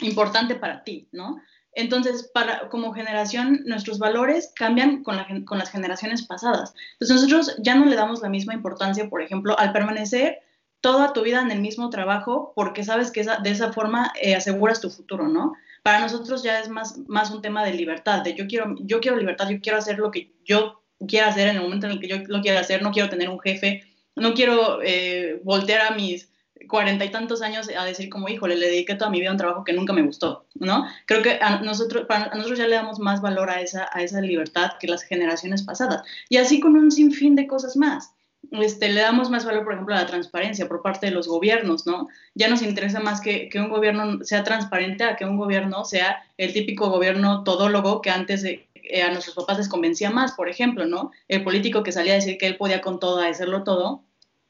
[0.02, 1.38] importante para ti, ¿no?
[1.78, 6.74] Entonces, para, como generación, nuestros valores cambian con, la, las generaciones pasadas.
[6.94, 10.40] Entonces, nosotros ya no le damos la misma importancia, por ejemplo, al permanecer
[10.82, 14.82] toda tu vida en el mismo trabajo, porque sabes que de esa forma eh, aseguras
[14.82, 15.54] tu futuro, ¿no?
[15.84, 19.18] Para nosotros ya es más, más un tema de libertad, de yo quiero, yo quiero
[19.18, 22.08] libertad, yo quiero hacer lo que yo quiera hacer en el momento en el que
[22.08, 23.84] yo lo quiera hacer, no quiero tener un jefe,
[24.16, 26.28] no quiero eh, voltear a mis
[26.68, 29.38] cuarenta y tantos años a decir como, híjole, le dediqué toda mi vida a un
[29.38, 30.86] trabajo que nunca me gustó, ¿no?
[31.06, 34.22] Creo que a nosotros, para, nosotros ya le damos más valor a esa, a esa
[34.22, 36.04] libertad que las generaciones pasadas.
[36.30, 38.14] Y así con un sinfín de cosas más.
[38.52, 41.86] Este, le damos más valor, por ejemplo, a la transparencia por parte de los gobiernos,
[41.86, 42.08] ¿no?
[42.34, 46.24] Ya nos interesa más que, que un gobierno sea transparente a que un gobierno sea
[46.38, 48.46] el típico gobierno todólogo que antes
[48.90, 51.12] eh, a nuestros papás les convencía más, por ejemplo, ¿no?
[51.28, 54.04] El político que salía a decir que él podía con todo, a hacerlo todo,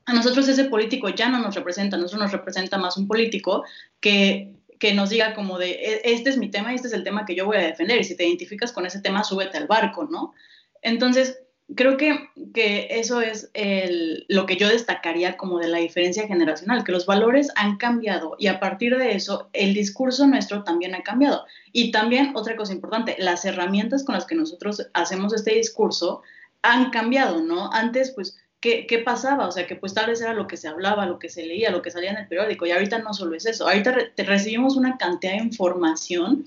[0.08, 3.66] a nosotros ese político ya no nos representa, a nosotros nos representa más un político
[4.00, 7.04] que, que nos diga como de, e, este es mi tema y este es el
[7.04, 9.68] tema que yo voy a defender y si te identificas con ese tema, súbete al
[9.68, 10.34] barco, ¿no?
[10.82, 11.40] Entonces,
[11.76, 16.86] creo que, que eso es el, lo que yo destacaría como de la diferencia generacional,
[16.86, 21.04] que los valores han cambiado y a partir de eso el discurso nuestro también ha
[21.04, 21.46] cambiado.
[21.74, 26.22] Y también otra cosa importante, las herramientas con las que nosotros hacemos este discurso
[26.62, 27.70] han cambiado, ¿no?
[27.74, 29.48] Antes, pues ¿qué, pasaba?
[29.48, 31.72] O sea, que pues tal vez era lo que se hablaba, lo que se leía,
[31.72, 34.98] lo que salía en el periódico, y ahorita no solo es eso, ahorita recibimos una
[34.98, 36.46] cantidad de información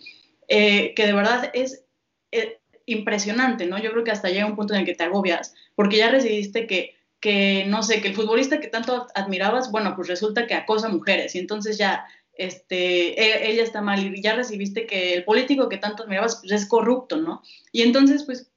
[0.48, 1.84] eh, que de verdad es
[2.32, 3.78] eh, impresionante, ¿no?
[3.78, 6.66] Yo creo que hasta llega un punto en el que te agobias, porque ya recibiste
[6.66, 10.88] que, que, no sé, que el futbolista que tanto admirabas, bueno, pues resulta que acosa
[10.88, 15.68] mujeres, y entonces ya este, e, ella está mal y ya recibiste que el político
[15.68, 17.42] que tanto admirabas pues es corrupto, ¿no?
[17.70, 18.49] Y entonces, pues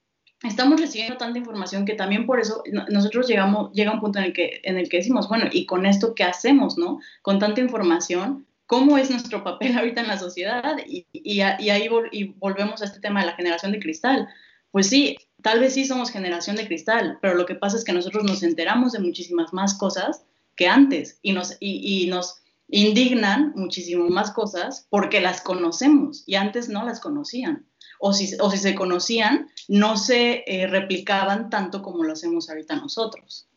[0.44, 4.34] estamos recibiendo tanta información que también por eso nosotros llegamos, llega un punto en el,
[4.34, 7.00] que, en el que decimos, bueno, ¿y con esto qué hacemos, no?
[7.22, 10.78] Con tanta información, ¿cómo es nuestro papel ahorita en la sociedad?
[10.86, 14.28] Y, y, ahí y volvemos a este tema de la generación de cristal.
[14.72, 17.94] Pues sí, tal vez sí somos generación de cristal, pero lo que pasa es que
[17.94, 20.26] nosotros nos enteramos de muchísimas más cosas
[20.56, 26.36] que antes y nos, y, y nos indignan muchísimo más cosas porque las conocemos y
[26.36, 27.66] antes no las conocían
[28.06, 32.76] o si, o si se conocían, no se eh, replicaban tanto como lo hacemos ahorita
[32.76, 33.48] nosotros.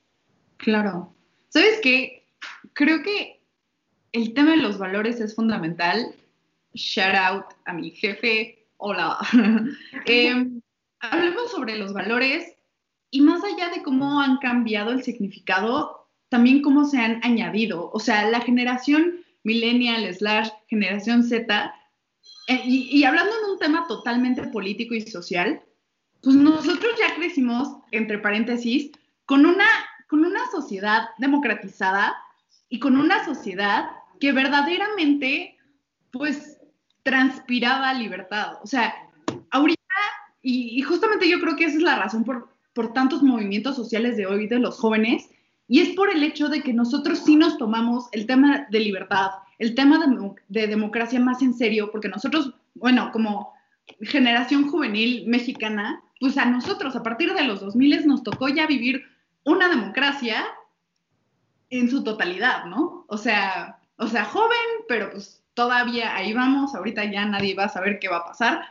[0.59, 1.13] Claro.
[1.49, 2.29] ¿Sabes qué?
[2.73, 3.43] Creo que
[4.13, 6.15] el tema de los valores es fundamental.
[6.75, 8.69] Shout out a mi jefe.
[8.77, 9.19] Hola.
[10.07, 10.61] Em,
[11.01, 12.55] hablemos sobre los valores
[13.11, 17.91] y más allá de cómo han cambiado el significado, también cómo se han añadido.
[17.93, 21.75] O sea, la generación millennial slash generación Z
[22.47, 25.63] eh, y, hablando en un tema totalmente político y social,
[26.23, 28.93] pues nosotros ya crecimos, entre paréntesis,
[29.25, 29.67] con una,
[30.09, 32.17] con una sociedad democratizada
[32.69, 35.59] y con una sociedad que verdaderamente,
[36.13, 36.59] pues,
[37.03, 38.59] transpiraba libertad.
[38.63, 38.95] O sea,
[39.51, 39.81] ahorita,
[40.41, 44.17] y, y justamente yo creo que esa es la razón por, por tantos movimientos sociales
[44.17, 45.31] de hoy de los jóvenes,
[45.69, 49.31] y es por el hecho de que nosotros sí nos tomamos el tema de libertad,
[49.59, 49.99] el tema
[50.49, 53.53] de, democracia más en serio, porque nosotros, bueno, como
[54.03, 59.05] generación juvenil mexicana, pues a nosotros a partir de los 2000 nos tocó ya vivir
[59.45, 60.45] una democracia
[61.71, 63.05] en su totalidad, ¿no?
[63.09, 67.69] O sea, o sea, joven, pero pues todavía ahí vamos, ahorita ya nadie va a
[67.69, 68.67] saber qué va a pasar.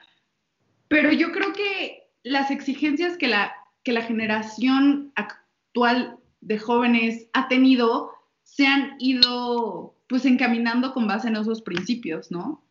[0.88, 3.54] Pero yo creo que las exigencias que la,
[3.84, 8.12] que la generación actual de jóvenes ha tenido
[8.44, 12.64] se han ido pues encaminando con base en esos principios, ¿no?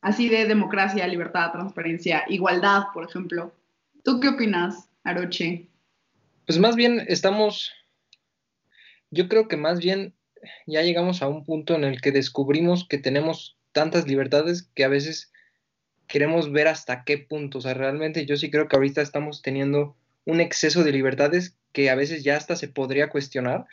[0.00, 3.54] Así de democracia, libertad, transparencia, igualdad, por ejemplo.
[4.02, 5.68] ¿Tú qué opinas, Aroche?
[6.46, 7.70] Pues más bien estamos,
[9.10, 10.14] yo creo que más bien
[10.66, 14.88] ya llegamos a un punto en el que descubrimos que tenemos tantas libertades que a
[14.88, 15.30] veces
[16.06, 17.58] queremos ver hasta qué punto.
[17.58, 21.90] O sea, realmente yo sí creo que ahorita estamos teniendo un exceso de libertades que
[21.90, 23.66] a veces ya hasta se podría cuestionar,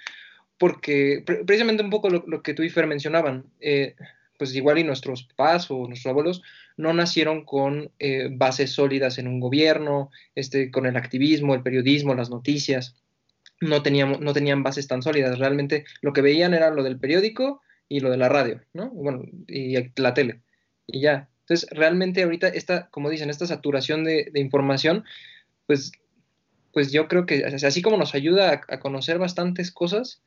[0.58, 3.96] porque precisamente un poco lo, que tú y Fer mencionaban, eh,
[4.38, 6.42] pues igual y nuestros papás o nuestros abuelos
[6.78, 12.14] no nacieron con eh, bases sólidas en un gobierno, este, con el activismo, el periodismo,
[12.14, 12.96] las noticias,
[13.60, 13.82] no,
[14.20, 18.12] no tenían bases tan sólidas, realmente lo que veían era lo del periódico y lo
[18.12, 18.90] de la radio, ¿no?
[18.92, 20.42] Bueno, y la tele,
[20.86, 21.30] y ya.
[21.42, 25.06] Entonces, realmente ahorita esta, como dicen, esta saturación de, información,
[25.66, 25.94] pues,
[26.78, 30.22] pues yo creo que así como nos ayuda a conocer bastantes cosas,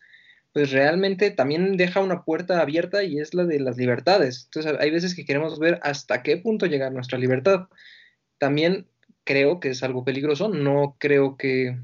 [0.52, 4.46] pues realmente también deja una puerta abierta y es la de las libertades.
[4.46, 7.68] Entonces hay veces que queremos ver hasta qué punto llega nuestra libertad.
[8.38, 8.88] También
[9.22, 11.78] creo que es algo peligroso, no creo que,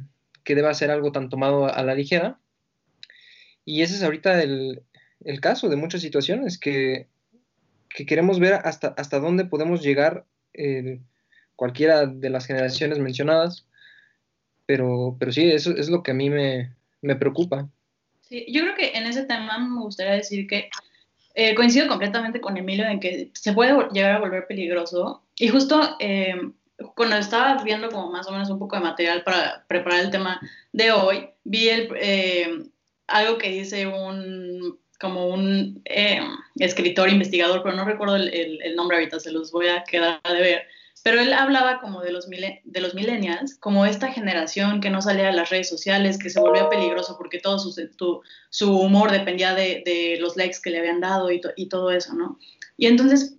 [0.44, 2.40] deba ser algo tan tomado a, la ligera.
[3.64, 4.82] Y ese es ahorita el,
[5.40, 7.06] caso de muchas situaciones, que,
[7.88, 10.98] queremos ver hasta, hasta dónde podemos llegar eh,
[11.54, 13.68] cualquiera de las generaciones mencionadas.
[14.66, 17.68] Pero, pero sí, eso es lo que a mí me, me preocupa.
[18.22, 20.68] Sí, yo creo que en ese tema me gustaría decir que
[21.38, 25.22] eh, coincido completamente con Emilio en que se puede llegar a volver peligroso.
[25.38, 26.34] Y justo eh,
[26.94, 30.40] cuando estaba viendo como más o menos un poco de material para preparar el tema
[30.72, 32.64] de hoy, vi el, eh,
[33.06, 35.82] algo que dice un como un
[36.54, 40.40] escritor, investigador, pero no recuerdo el, el, nombre ahorita, se los voy a quedar de
[40.40, 40.62] ver,
[41.06, 45.26] pero él hablaba como de los, de los millennials, como esta generación que no salía
[45.26, 49.84] de las redes sociales, que se volvía peligroso porque todo su, su humor dependía de,
[49.86, 52.40] de, los likes que le habían dado y, y, todo eso, ¿no?
[52.76, 53.36] Y entonces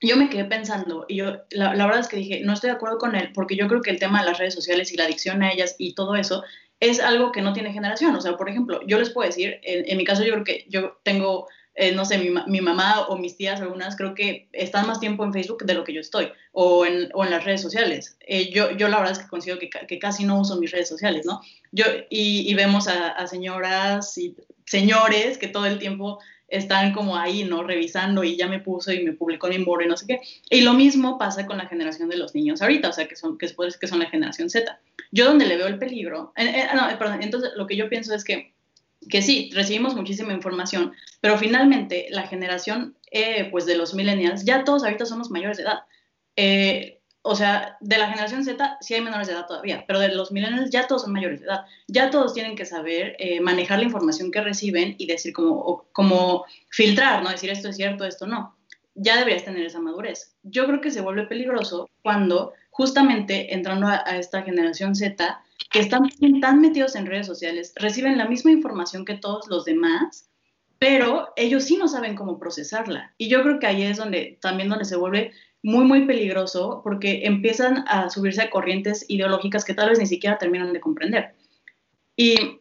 [0.00, 2.76] yo me quedé pensando, y yo la, la, verdad es que dije, no estoy de
[2.76, 5.04] acuerdo con él, porque yo creo que el tema de las redes sociales y la
[5.04, 6.42] adicción a ellas y todo eso
[6.80, 8.16] es algo que no tiene generación.
[8.16, 10.64] O sea, por ejemplo, yo les puedo decir, en, en mi caso yo creo que
[10.70, 11.48] yo tengo
[11.80, 15.24] eh, no sé, mi, mi, mamá o mis tías algunas creo que están más tiempo
[15.24, 18.18] en Facebook de lo que yo estoy, o en, o en las redes sociales.
[18.20, 20.90] Eh, yo, yo la verdad es que considero que, que, casi no uso mis redes
[20.90, 21.40] sociales, ¿no?
[21.72, 27.44] Yo, y, y vemos a, señoras y señores que todo el tiempo están como ahí,
[27.44, 27.62] ¿no?
[27.62, 30.20] Revisando y ya me puso y me publicó en Inboard y no sé qué.
[30.50, 33.38] Y lo mismo pasa con la generación de los niños ahorita, o sea, que son,
[33.38, 34.78] que, que son la generación Z.
[35.12, 38.22] Yo donde le veo el peligro, eh, no, perdón, entonces lo que yo pienso es
[38.22, 38.52] que
[39.08, 44.64] que sí, recibimos muchísima información, pero finalmente la generación eh, pues de los millennials, ya
[44.64, 45.80] todos ahorita somos mayores de edad.
[46.36, 50.08] Eh, o sea, de la generación Z sí hay menores de edad todavía, pero de
[50.08, 51.64] los millennials ya todos son mayores de edad.
[51.86, 56.44] Ya todos tienen que saber eh, manejar la información que reciben y decir como, como
[56.70, 57.30] filtrar, ¿no?
[57.30, 58.56] Decir esto es cierto, esto no.
[58.94, 60.34] Ya deberías tener esa madurez.
[60.42, 66.02] Yo creo que se vuelve peligroso cuando justamente entrando a esta generación Z, que están
[66.40, 70.28] tan metidos en redes sociales, reciben la misma información que todos los demás,
[70.78, 73.14] pero ellos sí no saben cómo procesarla.
[73.16, 77.24] Y yo creo que ahí es donde también donde se vuelve muy, muy peligroso porque
[77.24, 81.34] empiezan a subirse a corrientes ideológicas que tal vez ni siquiera terminan de comprender.
[82.16, 82.60] Y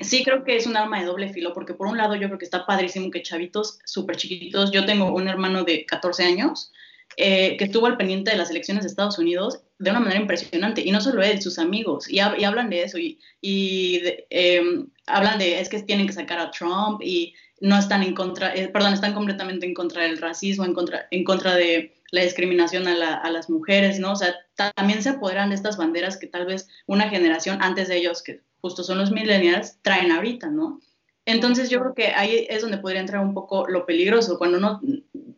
[0.00, 2.38] sí creo que es un arma de doble filo porque por un lado yo creo
[2.38, 6.72] que está padrísimo que chavitos súper chiquititos, yo tengo un hermano de 14 años
[7.16, 10.82] eh, que estuvo al pendiente de las elecciones de Estados Unidos de una manera impresionante.
[10.84, 12.08] Y no solo él, sus amigos.
[12.08, 12.98] Y, hablan de eso.
[12.98, 13.18] Y,
[14.28, 18.54] em, hablan de, es que tienen que sacar a Trump y no están en contra,
[18.54, 22.86] eh, perdón, están completamente en contra del racismo, en contra, en contra de la discriminación
[22.88, 24.12] a, las mujeres, ¿no?
[24.12, 24.34] O sea,
[24.74, 28.40] también se apoderan de estas banderas que tal vez una generación antes de ellos, que
[28.60, 30.80] justo son los millennials, traen ahorita, ¿no?
[31.24, 34.80] Entonces yo creo que ahí es donde podría entrar un poco lo peligroso, cuando no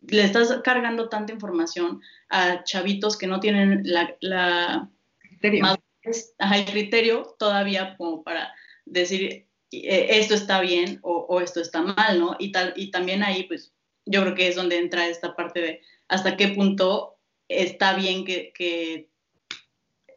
[0.07, 4.89] le estás cargando tanta información a chavitos que no tienen la, la
[5.19, 5.65] criterio.
[6.03, 8.53] el criterio todavía como para
[8.85, 9.47] decir
[9.81, 12.35] eh, esto está bien o, esto está mal, ¿no?
[12.37, 13.73] Y, tal, y también ahí, pues,
[14.05, 19.09] yo creo que es donde entra esta parte de hasta qué punto está bien que,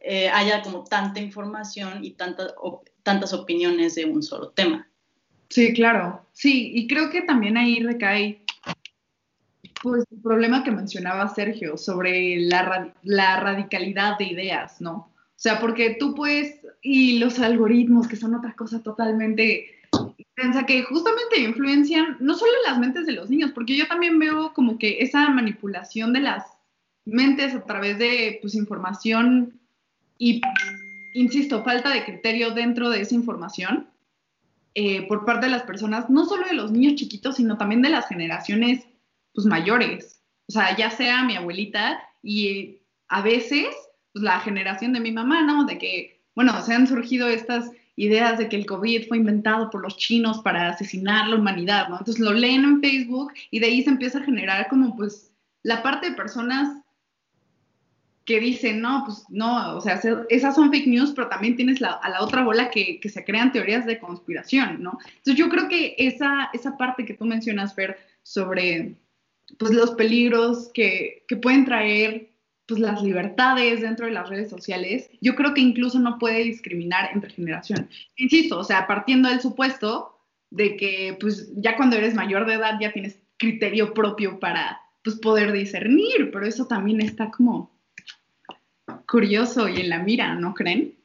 [0.01, 2.53] eh, haya como tanta información y tantas,
[3.03, 4.89] tantas opiniones de un solo tema.
[5.49, 6.25] Sí, claro.
[6.33, 8.45] Sí, y creo que también ahí recae
[9.87, 14.93] pues el problema que mencionaba Sergio sobre la, la radicalidad de ideas, ¿no?
[15.37, 19.67] O sea, porque tú puedes, y los algoritmos, que son otra cosa totalmente
[20.17, 24.53] intensa, que justamente influencian no solo las mentes de los niños, porque yo también veo
[24.53, 26.43] como que esa manipulación de las
[27.05, 29.59] mentes a través de pues información
[30.17, 30.41] y,
[31.13, 33.87] insisto, falta de criterio dentro de esa información
[34.73, 37.89] eh, por parte de las personas, no solo de los niños chiquitos, sino también de
[37.89, 38.87] las generaciones
[39.37, 40.19] pues mayores.
[40.49, 43.67] O sea, ya sea mi abuelita y a veces
[44.11, 45.65] pues, la generación de mi mamá, ¿no?
[45.65, 49.83] De que, bueno, se han surgido estas ideas de que el COVID fue inventado por
[49.83, 51.99] los chinos para asesinar la humanidad, ¿no?
[51.99, 55.83] Entonces lo leen en Facebook y de ahí se empieza a generar como pues la
[55.83, 56.75] parte de personas
[58.25, 62.09] que dicen, no, pues no, o sea, esas son fake news, pero también tienes a
[62.09, 64.97] la otra bola que, que, se crean teorías de conspiración, ¿no?
[65.05, 68.97] Entonces yo creo que esa, esa parte que tú mencionas, Fer, sobre
[69.57, 72.29] pues los peligros que, que pueden traer
[72.67, 77.09] pues las libertades dentro de las redes sociales, yo creo que incluso no puede discriminar
[77.13, 77.89] entre generación.
[78.17, 82.77] Insisto, o sea, partiendo del supuesto de que pues ya cuando eres mayor de edad
[82.79, 87.71] ya tienes criterio propio para pues poder discernir, pero eso también está como
[89.09, 90.95] curioso y en la mira, ¿no creen?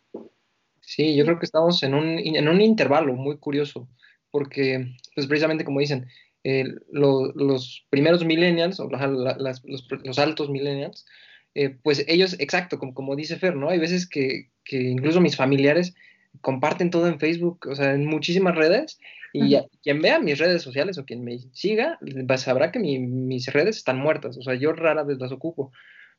[0.81, 3.89] Sí, yo creo que estamos en un, en un intervalo muy curioso,
[4.31, 6.09] porque pues precisamente como dicen,
[6.45, 9.63] los primeros millennials, o los,
[10.05, 11.07] los, altos millennials,
[11.55, 13.71] eh, pues ellos, exacto, como, como dice Fer, ¿no?
[13.71, 15.95] Hay veces que, que, incluso mis familiares
[16.41, 18.99] comparten todo en Facebook, o sea, en muchísimas redes,
[19.35, 21.99] y quien vea mis redes sociales o quien me siga,
[22.37, 25.73] sabrá que mis redes están muertas, o sea, yo rara vez las ocupo,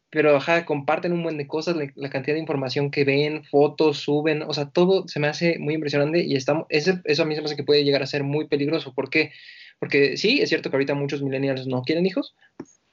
[0.09, 4.43] pero ajá, comparten un buen de cosas, la, cantidad de información que ven, fotos, suben,
[4.43, 7.41] o sea, todo se me hace muy impresionante y estamos, eso, eso a mí se
[7.41, 9.31] me hace que puede llegar a ser muy peligroso, ¿por qué?
[9.79, 12.35] Porque sí, es cierto que ahorita muchos millennials no quieren hijos,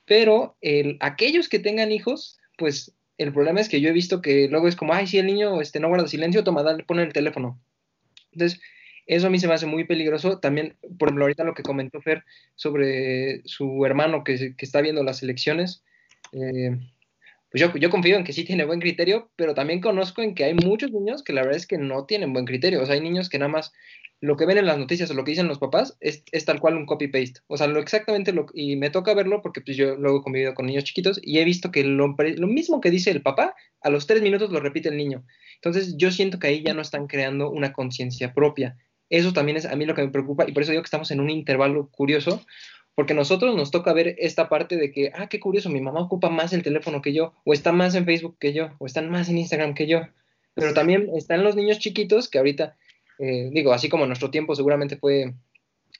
[0.05, 4.49] pero el, aquellos que tengan hijos, pues el problema es que yo he visto que
[4.49, 7.13] luego es como, ay, si el niño este, no guarda silencio, toma, dale, pone el
[7.13, 7.61] teléfono.
[8.33, 8.61] Entonces,
[9.07, 10.39] eso a mí se me hace muy peligroso.
[10.39, 15.03] También, por ejemplo, ahorita lo que comentó Fer sobre su hermano que, que está viendo
[15.03, 15.85] las elecciones,
[16.33, 16.79] eh,
[17.51, 20.45] pues yo, yo, confío en que sí tiene buen criterio, pero también conozco en que
[20.45, 22.81] hay muchos niños que la verdad es que no tienen buen criterio.
[22.81, 23.73] O sea, hay niños que nada más
[24.21, 26.77] lo que ven en las noticias o lo que dicen los papás es, tal cual
[26.77, 27.41] un copy-paste.
[27.47, 30.55] O sea, lo exactamente lo, y me toca verlo porque pues yo luego he convivido
[30.55, 33.91] con niños chiquitos y he visto que lo, lo, mismo que dice el papá, a
[33.91, 35.25] los tres minutos lo repite el niño.
[35.57, 38.77] Entonces yo siento que ahí ya no están creando una conciencia propia.
[39.09, 41.11] Eso también es a mí lo que me preocupa y por eso digo que estamos
[41.11, 42.45] en un intervalo curioso,
[42.95, 46.29] porque nosotros nos toca ver esta parte de que, ah, qué curioso, mi mamá ocupa
[46.29, 49.31] más el teléfono que yo, o está más en Facebook que yo, o están más
[49.31, 50.03] en Instagram que yo.
[50.53, 52.77] Pero también están los niños chiquitos que ahorita
[53.21, 55.35] eh, digo, así como nuestro tiempo seguramente fue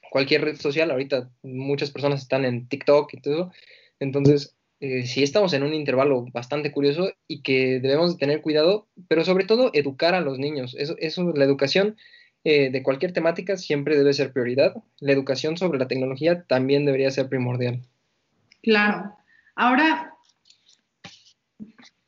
[0.09, 3.51] cualquier red social, ahorita muchas personas están en TikTok y todo.
[3.99, 9.23] Entonces, eh, sí estamos en un intervalo bastante curioso y que debemos tener cuidado, pero
[9.23, 10.75] sobre todo educar a los niños.
[10.77, 11.95] Eso, eso la educación
[12.43, 14.73] eh, de cualquier temática siempre debe ser prioridad.
[14.99, 17.81] La educación sobre la tecnología también debería ser primordial.
[18.63, 19.15] Claro.
[19.55, 20.15] Ahora,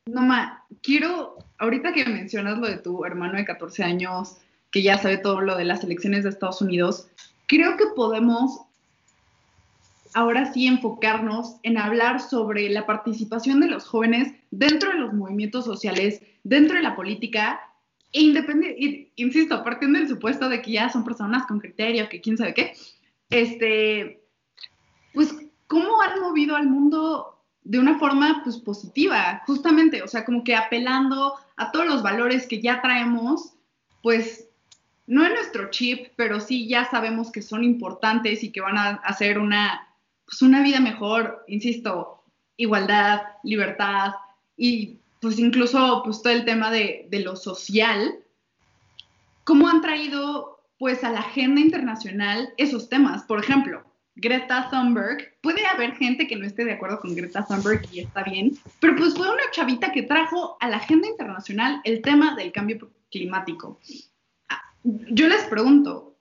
[0.06, 4.38] Noma, quiero, ahorita que mencionas lo de tu hermano de 14 años,
[4.74, 7.06] que ya sabe todo lo de las elecciones de Estados Unidos,
[7.46, 8.62] creo que podemos
[10.14, 15.64] ahora sí enfocarnos en hablar sobre la participación de los jóvenes dentro de los movimientos
[15.64, 17.60] sociales, dentro de la política,
[18.12, 22.36] e independiente, insisto, partiendo del supuesto de que ya son personas con criterio, que quién
[22.36, 22.72] sabe qué,
[23.30, 24.24] este,
[25.12, 25.36] pues,
[25.68, 29.40] ¿cómo han movido al mundo de una forma, pues, positiva?
[29.46, 33.52] Justamente, o sea, como que apelando a todos los valores que ya traemos,
[34.02, 34.43] pues,
[35.06, 38.90] no en nuestro chip, pero sí ya sabemos que son importantes y que van a
[39.04, 39.88] hacer una,
[40.24, 42.22] pues una vida mejor, insisto,
[42.56, 44.12] igualdad, libertad
[44.56, 48.14] y pues incluso pues todo el tema de, de lo social,
[49.44, 53.24] ¿cómo han traído pues a la agenda internacional esos temas?
[53.24, 53.84] Por ejemplo,
[54.16, 58.22] Greta Thunberg, puede haber gente que no esté de acuerdo con Greta Thunberg y está
[58.22, 62.52] bien, pero pues fue una chavita que trajo a la agenda internacional el tema del
[62.52, 63.80] cambio climático
[64.84, 66.14] yo les pregunto,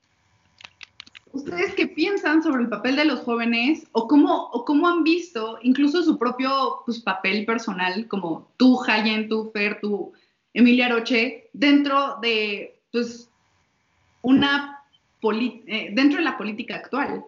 [1.34, 5.60] ¿ustedes qué piensan sobre el papel de los jóvenes o cómo, o cómo han visto
[5.62, 10.14] incluso su propio pues, papel personal, como tú, Hayen, tú, Fer, tú,
[10.54, 13.30] Emilia Roche, dentro de pues,
[14.22, 14.80] una
[15.22, 17.24] eh, dentro de la política actual?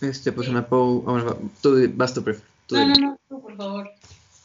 [0.00, 1.04] Este, pues una puedo...
[1.06, 2.22] Ah, tú vas tú,
[2.70, 3.90] No, no, no, tú, por favor.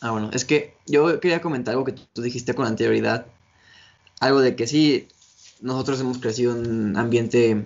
[0.02, 3.26] Ah, bueno, es que yo quería comentar algo que tú dijiste con anterioridad.
[4.20, 5.08] Algo de que sí,
[5.62, 7.66] nosotros hemos crecido en un ambiente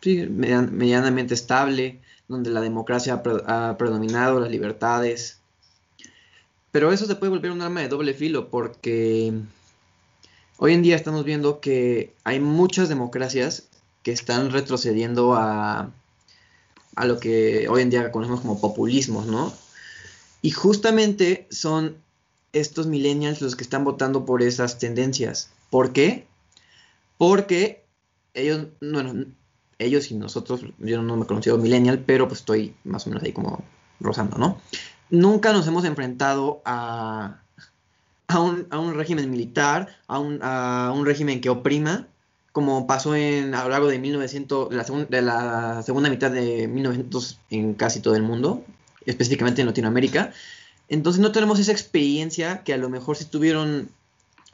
[0.00, 5.40] sí, medianamente estable, donde la democracia ha predominado, las libertades.
[6.70, 9.32] Pero eso se puede volver un arma de doble filo porque
[10.58, 13.68] hoy en día estamos viendo que hay muchas democracias
[14.02, 15.90] que están retrocediendo a,
[16.96, 19.52] a lo que hoy en día conocemos como populismos, ¿no?
[20.42, 21.96] Y justamente son
[22.52, 25.50] estos millennials los que están votando por esas tendencias.
[25.70, 26.26] ¿Por qué?
[27.16, 27.84] Porque
[28.34, 29.26] ellos, bueno,
[29.78, 33.32] ellos y nosotros, yo no me conocido millennial, pero pues estoy más o menos ahí
[33.32, 33.64] como
[34.00, 34.60] rozando, ¿no?
[35.10, 37.40] Nunca nos hemos enfrentado a,
[38.28, 42.06] a un, régimen militar, a un, a un régimen que oprima,
[42.52, 46.68] como pasó en, a lo largo de 1900, de la, de la segunda mitad de
[46.68, 48.64] 1900 en casi todo el mundo,
[49.06, 50.32] específicamente en Latinoamérica.
[50.88, 53.90] Entonces no tenemos esa experiencia que a lo mejor sí tuvieron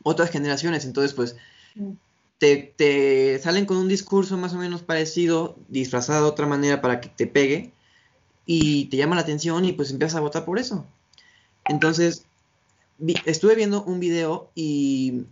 [0.03, 0.85] otras generaciones.
[0.85, 1.37] Entonces, pues,
[1.77, 1.93] Mm.
[2.39, 7.01] te, te salen con un discurso más o menos parecido, disfrazado de otra manera para
[7.01, 7.73] que te pegue,
[8.47, 10.87] y te llama la atención y pues empiezas a votar por eso.
[11.65, 12.27] Entonces,
[12.99, 15.23] vi- estuve viendo un video y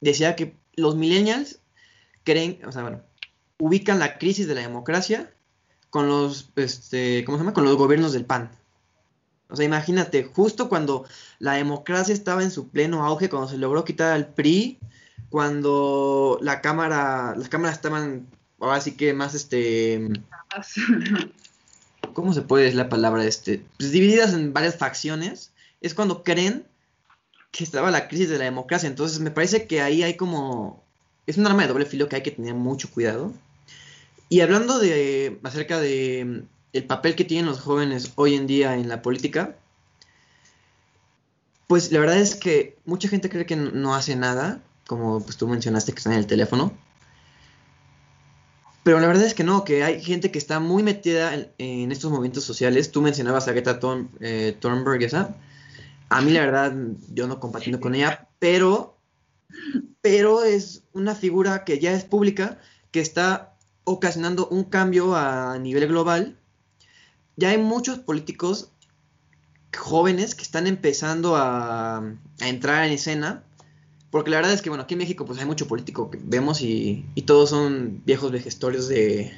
[0.00, 1.58] decía que los millennials
[2.22, 3.02] creen, o sea, bueno,
[3.58, 5.32] ubican la crisis de la democracia
[5.94, 7.54] con los, este, ¿cómo se llama?
[7.54, 8.50] Con los gobiernos del PAN.
[9.48, 11.06] O sea, imagínate, justo cuando
[11.38, 14.80] la democracia estaba en su pleno auge, cuando se logró quitar al PRI,
[15.30, 18.26] cuando la cámara, las cámaras estaban,
[18.58, 20.08] ahora sí que más, este,
[22.12, 23.24] ¿cómo se puede decir la palabra?
[23.24, 26.66] Este, pues divididas en varias facciones, es cuando creen
[27.52, 28.88] que estaba la crisis de la democracia.
[28.88, 30.82] Entonces me parece que ahí hay como,
[31.28, 33.32] es un arma de doble filo que hay que tener mucho cuidado.
[34.34, 38.74] Y hablando de, acerca de mm, el papel que tienen los jóvenes hoy en día
[38.74, 39.54] en la política,
[41.68, 45.46] pues la verdad es que mucha gente cree que no hace nada, como pues tú
[45.46, 46.72] mencionaste que están en el teléfono.
[48.82, 52.10] Pero la verdad es que no, que hay gente que está muy metida en, estos
[52.10, 52.90] movimientos sociales.
[52.90, 54.58] Tú mencionabas a Greta Thun- eh,
[55.02, 55.36] esa.
[56.08, 56.74] A mí la verdad
[57.12, 58.98] yo no compartiendo con ella, pero,
[60.00, 62.58] pero es una figura que ya es pública,
[62.90, 63.53] que está
[63.84, 66.36] ocasionando un cambio a nivel global.
[67.36, 68.70] Ya hay muchos políticos
[69.76, 72.02] jóvenes que están empezando a,
[72.40, 73.42] entrar en escena
[74.10, 76.60] porque la verdad es que, bueno, aquí en México pues hay mucho político que vemos
[76.60, 79.32] y, y todos son viejos vejestorios de,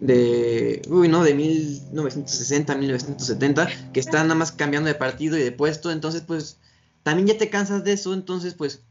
[0.00, 1.22] de, uy, ¿no?
[1.22, 6.58] De 1960, 1970, que están nada más cambiando de partido y de puesto, entonces pues
[7.02, 8.82] también ya te cansas de eso, entonces pues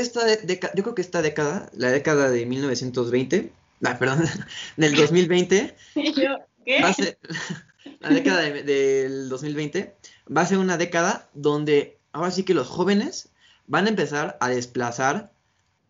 [0.00, 3.52] esta década, yo creo que esta década, la década de 1920,
[3.84, 4.24] ah, perdón,
[4.76, 6.82] del 2020, Yo, ¿qué?
[6.82, 7.18] va a ser,
[8.00, 9.96] la década de- del 2020
[10.36, 13.28] va a ser una década donde ahora sí que los jóvenes
[13.66, 15.32] van a empezar a desplazar,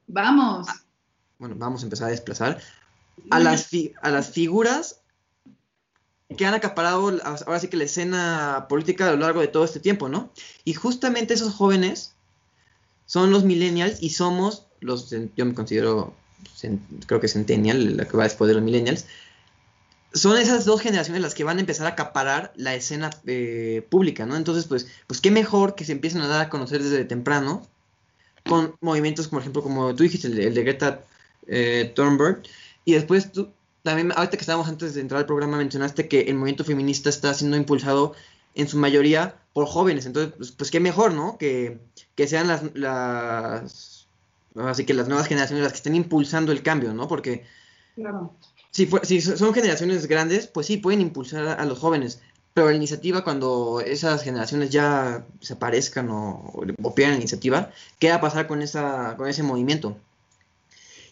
[0.06, 0.66] Vamos.
[1.38, 2.60] bueno, vamos a empezar a desplazar
[3.30, 5.00] a las, fi- a las figuras
[6.36, 9.78] que han acaparado ahora sí que la escena política a lo largo de todo este
[9.80, 10.32] tiempo, ¿no?
[10.64, 12.13] Y justamente esos jóvenes
[13.06, 16.14] son los millennials y somos los, yo me considero,
[17.06, 19.06] creo que centennial, la que va después de los millennials,
[20.12, 24.26] son esas dos generaciones las que van a empezar a acaparar la escena eh, pública,
[24.26, 24.36] ¿no?
[24.36, 27.66] Entonces, pues, pues qué mejor que se empiecen a dar a conocer desde temprano
[28.46, 31.04] con movimientos, como por ejemplo, como tú dijiste, el de, el de Greta
[31.48, 32.42] eh, Thunberg,
[32.84, 33.50] y después tú,
[33.82, 37.34] también, ahorita que estábamos antes de entrar al programa, mencionaste que el movimiento feminista está
[37.34, 38.14] siendo impulsado
[38.54, 41.38] en su mayoría por jóvenes, entonces, pues, pues qué mejor, ¿no?
[41.38, 41.78] Que,
[42.14, 44.08] que sean las, las,
[44.56, 47.06] así que las nuevas generaciones las que estén impulsando el cambio, ¿no?
[47.08, 47.44] Porque
[47.94, 48.34] Claro.
[48.72, 52.20] si, fue- si son generaciones grandes, pues sí, pueden impulsar a, a los jóvenes.
[52.52, 56.52] Pero la iniciativa, cuando esas generaciones ya desaparezcan o,
[56.82, 59.96] o pierdan la iniciativa, ¿qué va a pasar con, esa, con ese movimiento?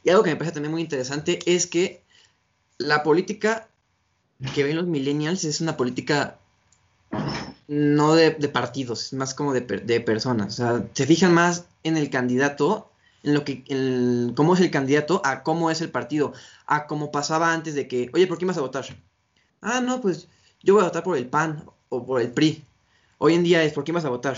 [0.05, 2.03] Y algo que me parece también muy interesante es que
[2.79, 3.69] la política
[4.55, 6.39] que ven los millennials es una política
[7.69, 10.55] no de, de partidos, es más como de, de personas.
[10.55, 12.91] O sea, se fijan más en el candidato,
[13.23, 16.33] en lo que, en cómo es el candidato, a cómo es el partido
[16.67, 18.85] a como pasaba antes de que, oye, ¿por quién vas a votar?
[19.61, 20.29] Ah, no, pues
[20.63, 22.65] yo voy a votar por el PAN o por el PRI.
[23.19, 24.37] Hoy en día es, ¿por quién vas a votar?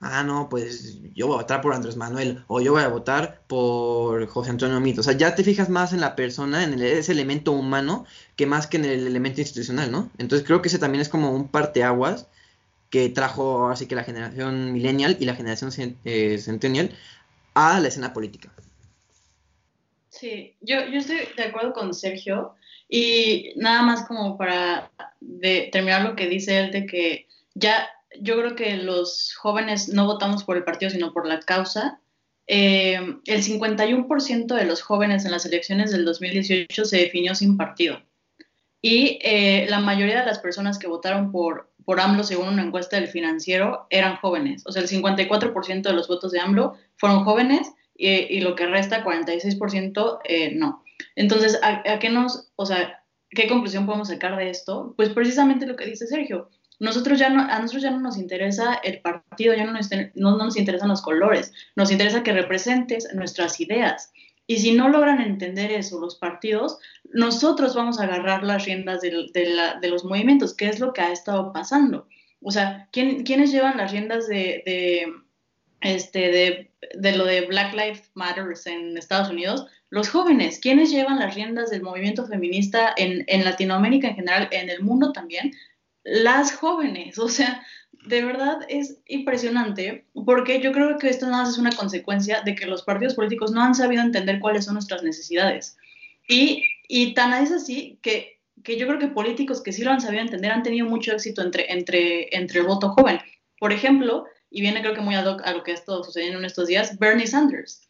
[0.00, 3.42] Ah, no, pues yo voy a votar por Andrés Manuel o yo voy a votar
[3.46, 5.00] por José Antonio Mito.
[5.00, 8.04] O sea, ya te fijas más en la persona, en el- ese elemento humano,
[8.36, 10.10] que más que en el elemento institucional, ¿no?
[10.18, 12.28] Entonces creo que ese también es como un parteaguas
[12.90, 15.72] que trajo así que la generación millennial y la generación
[16.04, 16.90] eh, centennial
[17.54, 18.52] a la escena política.
[20.10, 22.54] Sí, yo, estoy de acuerdo con Sergio
[22.88, 24.90] y nada más como para
[25.72, 27.88] terminar lo que dice él de que ya
[28.20, 32.00] yo creo que los jóvenes no votamos por el partido sino por la causa.
[32.46, 32.94] Eh,
[33.24, 38.00] el 51% de los jóvenes en las elecciones del 2018 se definió sin partido
[38.86, 42.94] y eh, la mayoría de las personas que votaron por, por AMLO según una encuesta
[42.94, 44.62] del financiero eran jóvenes.
[44.64, 48.66] O sea, el 54% de los votos de AMLO fueron jóvenes y, y lo que
[48.66, 50.84] resta, 46%, eh, no.
[51.16, 54.94] Entonces, ¿a, ¿a, qué nos, o sea, qué conclusión podemos sacar de esto?
[54.96, 56.50] Pues precisamente lo que dice Sergio.
[56.78, 60.36] Nosotros ya no, a nosotros ya no nos interesa el partido, ya no nos, no,
[60.36, 64.12] no nos interesan los colores, nos interesa que representes nuestras ideas.
[64.46, 66.78] Y si no logran entender eso los partidos,
[67.12, 71.12] nosotros vamos a agarrar las riendas de, de, los movimientos, que es lo que ha
[71.12, 72.06] estado pasando.
[72.42, 75.12] O sea, ¿quién, ¿quiénes llevan las riendas de, de
[75.80, 79.66] este, de, lo de Black Lives Matters en Estados Unidos?
[79.90, 80.60] Los jóvenes.
[80.60, 85.10] ¿Quiénes llevan las riendas del movimiento feminista en, en Latinoamérica en general, en el mundo
[85.10, 85.52] también?
[86.06, 87.18] Las jóvenes.
[87.18, 87.62] O sea,
[88.06, 92.54] de verdad es impresionante porque yo creo que esto nada más es una consecuencia de
[92.54, 95.76] que los partidos políticos no han sabido entender cuáles son nuestras necesidades.
[96.28, 100.00] Y, y tan es así que, que yo creo que políticos que sí lo han
[100.00, 103.18] sabido entender han tenido mucho éxito entre, entre, entre el voto joven.
[103.58, 106.38] Por ejemplo, y viene creo que muy ad hoc a lo que ha estado sucediendo
[106.38, 107.82] en estos días, Bernie Sanders.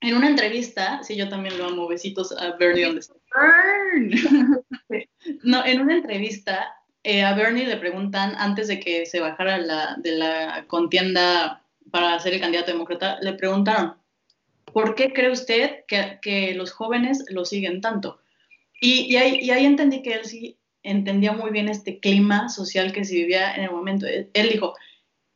[0.00, 2.98] En una entrevista, sí, yo también lo amo, besitos a Bernie.
[2.98, 3.14] Está.
[5.42, 6.74] no, en una entrevista,
[7.04, 9.58] eh, a Bernie le preguntan, antes de que se bajara
[9.98, 13.94] de la contienda para ser el candidato demócrata, le preguntaron,
[14.72, 18.20] ¿por qué cree usted que, los jóvenes lo siguen tanto?
[18.80, 23.54] Y, ahí, entendí que él sí entendía muy bien este clima social que se vivía
[23.54, 24.06] en el momento.
[24.06, 24.74] Él, dijo,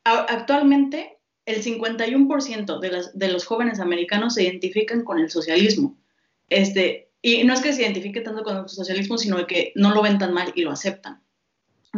[0.04, 5.98] actualmente el 51% de, de los jóvenes americanos se identifican con el socialismo.
[6.48, 10.00] Este, y no es que se identifique tanto con el socialismo, sino que no lo
[10.00, 11.22] ven tan mal y lo aceptan.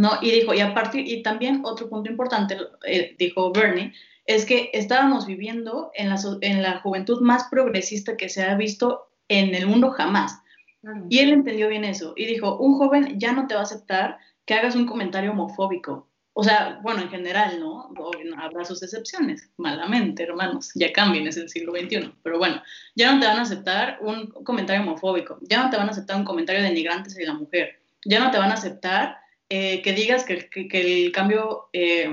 [0.00, 0.12] ¿No?
[0.22, 3.92] Y dijo, y a partir, y también otro punto importante, eh, dijo Bernie,
[4.24, 9.10] es que estábamos viviendo en la, en la juventud más progresista que se ha visto
[9.28, 10.40] en el mundo jamás.
[10.80, 11.04] Claro.
[11.10, 14.16] Y él entendió bien eso y dijo, un joven ya no te va a aceptar
[14.46, 16.08] que hagas un comentario homofóbico.
[16.32, 17.92] O sea, bueno, en general, ¿no?
[18.38, 22.14] Habrá sus excepciones, malamente, hermanos, ya cambien, es el siglo XXI.
[22.22, 22.62] Pero bueno,
[22.94, 26.16] ya no te van a aceptar un comentario homofóbico, ya no te van a aceptar
[26.16, 29.18] un comentario denigrante hacia la mujer, ya no te van a aceptar
[29.50, 32.10] eh, que digas que, que, que el cambio eh,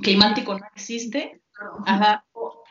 [0.00, 1.40] climático no existe.
[1.86, 2.24] Ajá.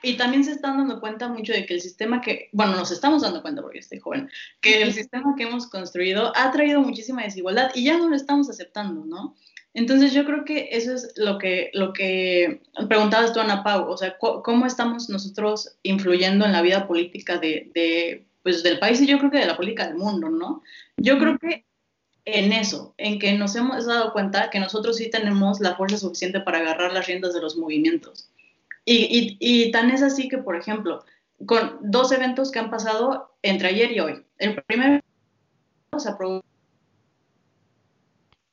[0.04, 3.24] Y también se están dando cuenta mucho de que el sistema que, bueno, nos estamos
[3.24, 4.30] dando cuenta porque estoy joven,
[4.62, 8.50] que el sistema que hemos construido ha traído muchísima desigualdad y ya no lo estamos
[8.50, 9.36] aceptando, ¿no?
[9.74, 13.98] Entonces yo creo que eso es lo que, lo que preguntabas tú, Ana Pau, o
[13.98, 19.08] sea, ¿cómo estamos nosotros influyendo en la vida política de, de, pues, del país y
[19.08, 20.64] yo creo que de la política del mundo, ¿no?
[20.96, 21.67] Yo creo que
[22.28, 26.42] en eso, en que nos hemos dado cuenta que nosotros sí tenemos la fuerza suficiente
[26.42, 28.30] para agarrar las riendas de los movimientos.
[28.84, 31.06] Y, y, y, tan es así que, por ejemplo,
[31.46, 34.26] con dos eventos que han pasado entre ayer y hoy.
[34.40, 35.02] El primero
[35.98, 36.44] se aprobó.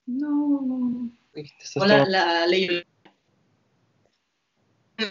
[0.06, 1.10] No.
[1.74, 2.84] Hola, la ley.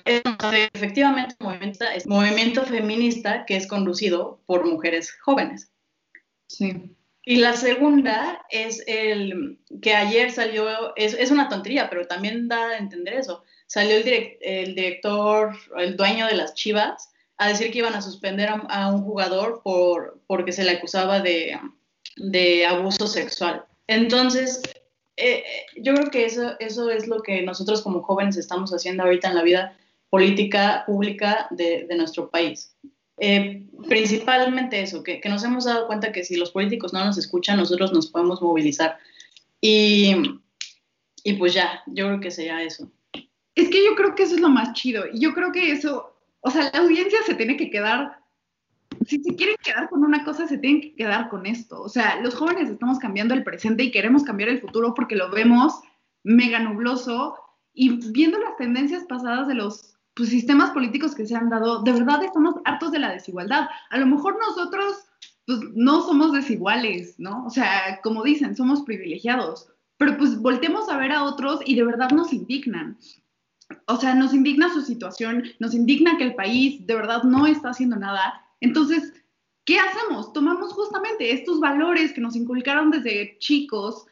[0.06, 5.70] Efectivamente, movimiento, es movimiento feminista que es conducido por mujeres jóvenes.
[6.48, 6.96] Sí.
[7.26, 12.70] Y la segunda es el que ayer salió, es, es, una tontería, pero también da
[12.70, 13.44] a entender eso.
[13.66, 18.02] Salió el, direct, el, director, el dueño de las Chivas, a decir que iban a
[18.02, 21.58] suspender a, un jugador por, porque se le acusaba de,
[22.18, 23.66] de abuso sexual.
[23.88, 24.62] Entonces,
[25.16, 25.44] eh,
[25.78, 29.36] yo creo que eso, eso es lo que nosotros como jóvenes estamos haciendo ahorita en
[29.36, 29.78] la vida
[30.10, 32.76] política pública de, de nuestro país.
[33.18, 37.58] Eh, principalmente eso, que, nos hemos dado cuenta que si los políticos no nos escuchan,
[37.58, 38.98] nosotros nos podemos movilizar.
[39.62, 40.16] Y,
[41.24, 42.92] y pues ya, yo creo que sería eso.
[43.56, 45.06] Es que yo creo que eso es lo más chido.
[45.12, 48.18] Y yo creo que eso, o sea, la audiencia se tiene que quedar,
[49.06, 51.82] si se quieren quedar con una cosa, se tienen que quedar con esto.
[51.82, 55.30] O sea, los jóvenes estamos cambiando el presente y queremos cambiar el futuro porque lo
[55.30, 55.82] vemos
[56.24, 57.36] mega nubloso
[57.74, 61.92] y viendo las tendencias pasadas de los pues, sistemas políticos que se han dado, de
[61.92, 63.68] verdad estamos hartos de la desigualdad.
[63.90, 65.06] A lo mejor nosotros
[65.46, 67.46] pues, no somos desiguales, ¿no?
[67.46, 71.84] O sea, como dicen, somos privilegiados, pero pues voltemos a ver a otros y de
[71.84, 72.98] verdad nos indignan.
[73.88, 77.70] O sea, nos indigna su situación, nos indigna que el país de verdad no está
[77.70, 78.46] haciendo nada.
[78.62, 79.14] Entonces,
[79.66, 80.32] ¿qué hacemos?
[80.34, 84.06] Tomamos justamente estos valores que nos inculcaron desde chicos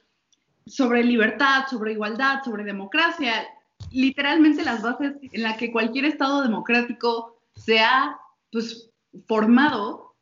[0.65, 3.45] sobre libertad, sobre igualdad, sobre democracia,
[3.91, 8.17] literalmente las bases en las que cualquier Estado democrático se ha
[8.51, 8.89] pues,
[9.27, 10.15] formado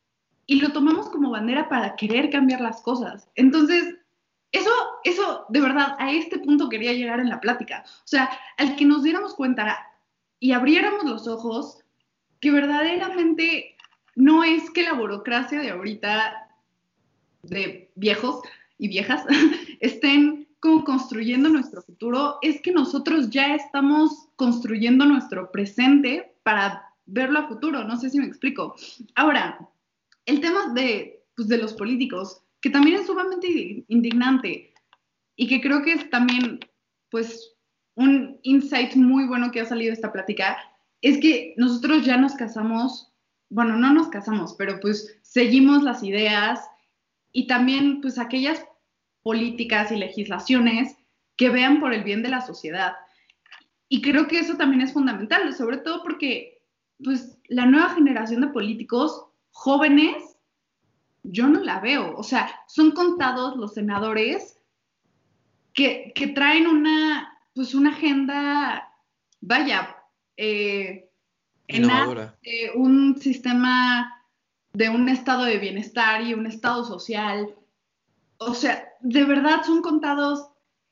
[0.45, 3.29] y lo tomamos como bandera para querer cambiar las cosas.
[3.35, 3.95] Entonces,
[4.51, 4.71] eso,
[5.03, 7.83] eso, de verdad, a este punto quería llegar en la plática.
[7.85, 9.77] O sea, al que nos diéramos cuenta
[10.39, 11.83] y abriéramos los ojos
[12.39, 13.75] que verdaderamente
[14.15, 16.49] no es que la burocracia de ahorita,
[17.43, 18.41] de viejos
[18.79, 19.25] y viejas,
[19.81, 27.39] estén como construyendo nuestro futuro, es que nosotros ya estamos construyendo nuestro presente para verlo
[27.39, 27.83] a futuro.
[27.83, 28.75] No sé si me explico.
[29.15, 29.59] Ahora,
[30.25, 34.73] el tema de, pues, de los políticos, que también es sumamente indignante
[35.35, 36.59] y que creo que es también,
[37.09, 37.55] pues,
[37.95, 40.57] un insight muy bueno que ha salido de esta plática,
[41.01, 43.11] es que nosotros ya nos casamos,
[43.49, 46.61] bueno, no nos casamos, pero pues seguimos las ideas
[47.31, 48.65] y también pues aquellas
[49.23, 50.95] políticas y legislaciones
[51.35, 52.93] que vean por el bien de la sociedad.
[53.87, 56.61] Y creo que eso también es fundamental, sobre todo porque
[57.03, 60.37] pues la nueva generación de políticos jóvenes,
[61.23, 62.15] yo no la veo.
[62.15, 64.59] O sea, son contados los senadores
[65.73, 68.91] que, que traen una, pues una agenda,
[69.41, 69.95] vaya,
[70.37, 71.09] eh,
[71.67, 74.23] en eh, un sistema
[74.73, 77.55] de un estado de bienestar y un estado social.
[78.39, 80.49] O sea, de verdad son contados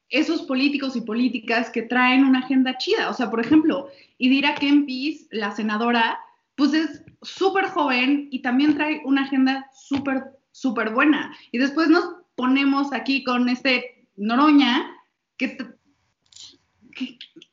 [0.10, 3.10] esos políticos y políticas que traen una agenda chida.
[3.10, 6.20] O sea, por ejemplo, Idira Kempis, la senadora,
[6.56, 11.36] pues es súper joven y también trae una agenda súper, súper buena.
[11.52, 14.92] Y después nos ponemos aquí con este Noroña,
[15.38, 15.58] que,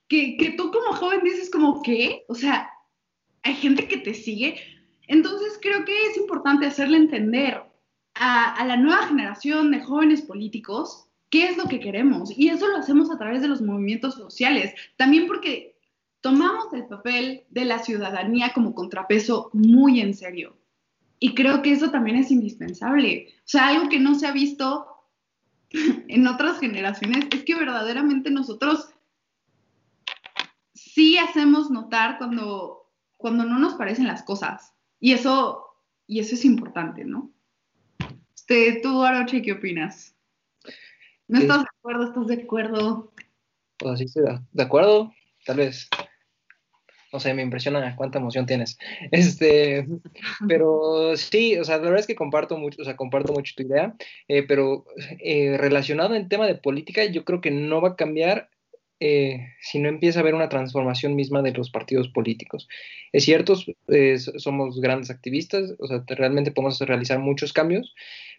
[0.08, 2.24] que, que, tú como joven dices como, ¿qué?
[2.28, 2.70] O sea,
[3.42, 4.58] hay gente que te sigue.
[5.06, 7.62] Entonces creo que es importante hacerle entender
[8.14, 12.30] a, la nueva generación de jóvenes políticos qué es lo que queremos.
[12.36, 14.72] Y eso lo hacemos a través de los movimientos sociales.
[14.96, 15.76] También porque
[16.20, 20.56] tomamos el papel de la ciudadanía como contrapeso muy en serio.
[21.18, 23.34] Y creo que eso también es indispensable.
[23.38, 24.86] O sea, algo que no se ha visto
[25.70, 28.90] en otras generaciones es que verdaderamente nosotros
[30.72, 34.72] sí hacemos notar cuando, cuando no nos parecen las cosas.
[35.00, 35.64] Y eso,
[36.06, 37.32] y eso es importante, ¿no?
[38.46, 40.14] Este, tú, Aroche, ¿qué opinas?
[41.28, 42.04] ¿No estás de acuerdo?
[42.04, 43.12] ¿Estás de acuerdo?
[43.78, 45.14] Pues así da de acuerdo,
[45.46, 45.88] tal vez.
[47.10, 48.76] No sé, me impresiona cuánta emoción tienes.
[49.12, 49.88] Este,
[50.46, 53.62] pero sí, o sea, la verdad es que comparto mucho, o sea, comparto mucho tu
[53.62, 53.94] idea,
[54.28, 54.84] eh, pero
[55.20, 58.50] eh, relacionado en tema de política, yo creo que no va a cambiar
[59.00, 62.68] eh, si no empieza a haber una transformación misma de los partidos políticos.
[63.12, 63.54] Es cierto,
[64.38, 67.94] somos grandes activistas, o sea, realmente podemos realizar muchos cambios,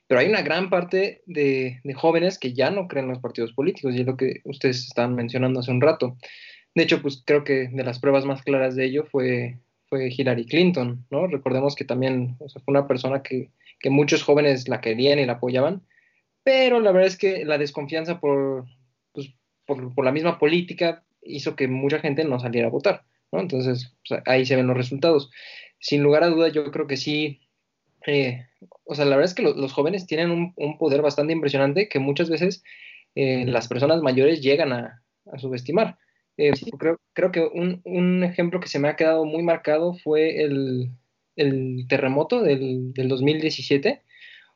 [0.07, 3.93] pero hay una gran parte de, jóvenes que ya no creen en los partidos políticos,
[3.95, 6.17] y es lo que ustedes estaban mencionando hace un rato.
[6.75, 10.45] De hecho, pues creo que de las pruebas más claras de ello fue, fue Hillary
[10.45, 11.27] Clinton, ¿no?
[11.27, 13.49] Recordemos que también fue una persona que,
[13.87, 15.83] muchos jóvenes la querían y la apoyaban,
[16.43, 18.65] pero la verdad es que la desconfianza por,
[19.66, 23.39] pues, por, la misma política hizo que mucha gente no saliera a votar, ¿no?
[23.39, 25.32] Entonces, pues, ahí se ven los resultados.
[25.80, 27.45] Sin lugar a dudas, yo creo que sí
[28.05, 28.45] eh,
[28.84, 32.30] o sea, la verdad es que los jóvenes tienen un, poder bastante impresionante que muchas
[32.30, 32.63] veces
[33.16, 35.01] eh, las personas mayores llegan a,
[35.38, 35.97] subestimar.
[36.38, 40.91] Eh, creo, creo, que un, ejemplo que se me ha quedado muy marcado fue el,
[41.88, 44.03] terremoto del, 2017.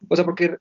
[0.07, 0.57] O sea, porque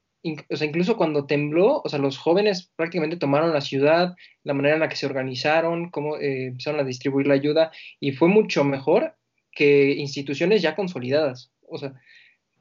[0.51, 4.15] o sea, incluso cuando tembló, o sea, los jóvenes prácticamente tomaron la ciudad,
[4.45, 7.71] la manera en la que se organizaron, cómo empezaron a distribuir la ayuda,
[8.01, 9.15] y fue mucho mejor
[9.53, 11.53] que instituciones ya consolidadas.
[11.69, 11.95] O sea,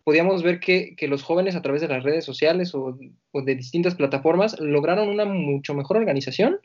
[0.03, 2.97] podíamos ver que, los jóvenes a través de las redes sociales o,
[3.33, 6.59] de distintas plataformas lograron una mucho mejor organización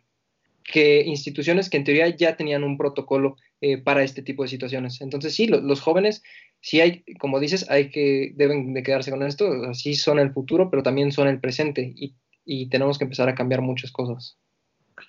[0.65, 5.01] que instituciones que en teoría ya tenían un protocolo eh, para este tipo de situaciones.
[5.01, 6.23] Entonces sí, los jóvenes,
[6.61, 10.71] sí hay, como dices, hay que, deben de quedarse con esto, así son el futuro,
[10.71, 14.39] pero también son el presente y, y tenemos que empezar a cambiar muchas cosas.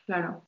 [0.05, 0.45] Claro.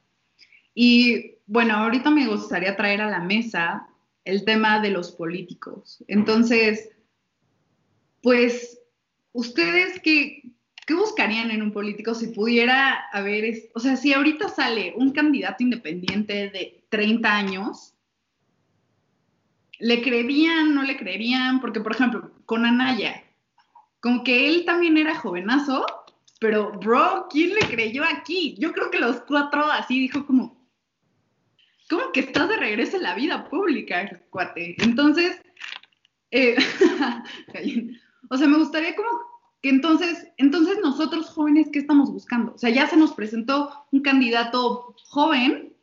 [0.74, 3.88] Y bueno, ahorita me gustaría traer a la mesa
[4.26, 6.04] el tema de los políticos.
[6.08, 6.90] Entonces,
[8.22, 8.82] pues,
[9.32, 10.42] ¿ustedes qué,
[10.94, 16.50] buscarían en un político si pudiera haber, o sea, si ahorita sale un candidato independiente
[16.50, 17.94] de 30 años,
[19.80, 21.60] ¿le creerían, no le creerían?
[21.60, 23.24] Porque, por ejemplo, con Anaya,
[24.00, 25.86] como que él también era jovenazo,
[26.40, 28.56] pero, bro, ¿quién le creyó aquí?
[28.60, 30.70] Yo creo que los cuatro así dijo como,
[31.90, 34.76] ¿cómo que estás de regreso en la vida pública, cuate?
[34.80, 35.42] Entonces,
[36.30, 36.56] eh,
[38.30, 39.10] O sea, me gustaría como
[39.66, 42.54] que entonces, entonces nosotros jóvenes, ¿qué estamos buscando?
[42.54, 45.74] O sea, ya se nos presentó un candidato joven,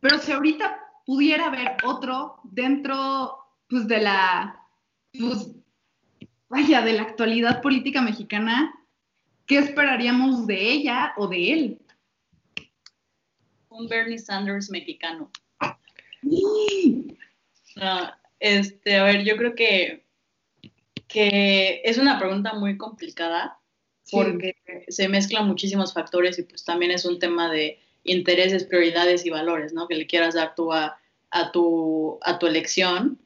[0.00, 0.76] pero si ahorita
[1.06, 4.60] pudiera haber otro dentro, pues, de la,
[5.16, 5.52] pues,
[6.48, 8.74] vaya, de la actualidad política mexicana,
[9.46, 11.80] ¿qué esperaríamos de ella o de él?
[13.68, 15.30] Un Bernie Sanders mexicano.
[18.40, 20.07] este, a ver, yo creo que
[21.08, 23.58] que es una pregunta muy complicada
[24.10, 24.56] porque
[24.88, 29.72] se mezclan muchísimos factores y pues también es un tema de intereses, prioridades y valores,
[29.72, 29.88] ¿no?
[29.88, 30.98] Que le quieras dar tú a,
[31.52, 33.18] tu, a tu elección.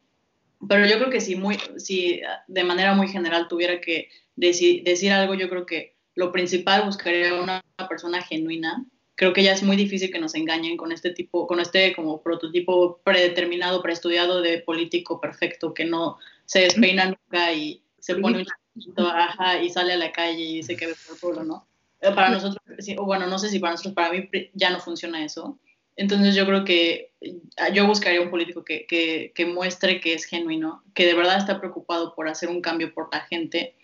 [0.68, 5.34] Pero yo creo que si, muy, si de manera muy general tuviera que decir algo,
[5.34, 8.84] yo creo que lo principal buscaría una persona genuina.
[9.14, 12.22] Creo que ya es muy difícil que nos engañen con este tipo, con este como
[12.22, 18.46] prototipo predeterminado, preestudiado de político perfecto que no se despeina nunca y se pone un
[18.78, 21.66] chiquito, ajá, y sale a la calle y dice que ve por todo, ¿no?
[22.00, 22.60] Eh, Para nosotros,
[22.96, 25.58] o bueno, no sé si para nosotros, para mí ya no funciona eso.
[25.94, 27.36] Entonces yo creo que eh,
[27.74, 31.60] yo buscaría un político que, que, que muestre que es genuino, que de verdad está
[31.60, 33.76] preocupado por hacer un cambio por la gente,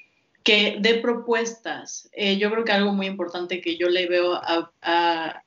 [0.43, 2.09] que dé propuestas.
[2.13, 5.43] Eh, yo creo que algo muy importante que yo le veo a, a,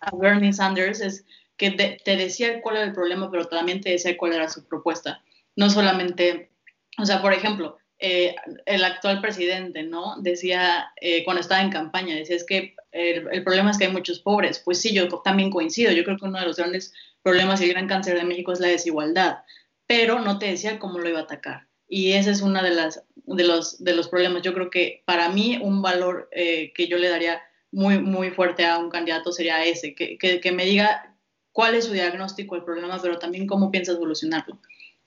[0.00, 1.24] a Bernie Sanders es
[1.56, 5.22] que te decía cuál era el problema, pero también te decía cuál era su propuesta.
[5.56, 6.49] No solamente,
[6.98, 8.34] o sea, por ejemplo, eh,
[8.64, 10.16] el actual presidente, ¿no?
[10.20, 13.92] Decía, eh, cuando estaba en campaña, decía, es que el, el problema es que hay
[13.92, 14.58] muchos pobres.
[14.58, 15.92] Pues sí, yo también coincido.
[15.92, 18.60] Yo creo que uno de los grandes problemas y el gran cáncer de México es
[18.60, 19.38] la desigualdad,
[19.86, 21.68] pero no te decía cómo lo iba a atacar.
[21.88, 24.42] Y ese es uno de, las, de, los, de los problemas.
[24.42, 28.64] Yo creo que para mí un valor eh, que yo le daría muy, muy fuerte
[28.64, 31.16] a un candidato sería ese, que, que, que me diga
[31.52, 34.58] cuál es su diagnóstico del problema, pero también cómo piensa solucionarlo.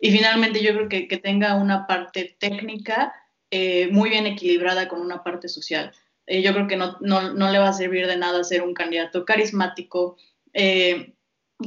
[0.04, 3.14] Y finalmente yo creo que, que tenga una parte técnica
[3.52, 5.94] eh, muy bien equilibrada con una parte social.
[6.28, 8.74] Eh, yo creo que no, no, no, le va a servir de nada ser un
[8.74, 10.18] candidato carismático,
[10.52, 11.14] eh,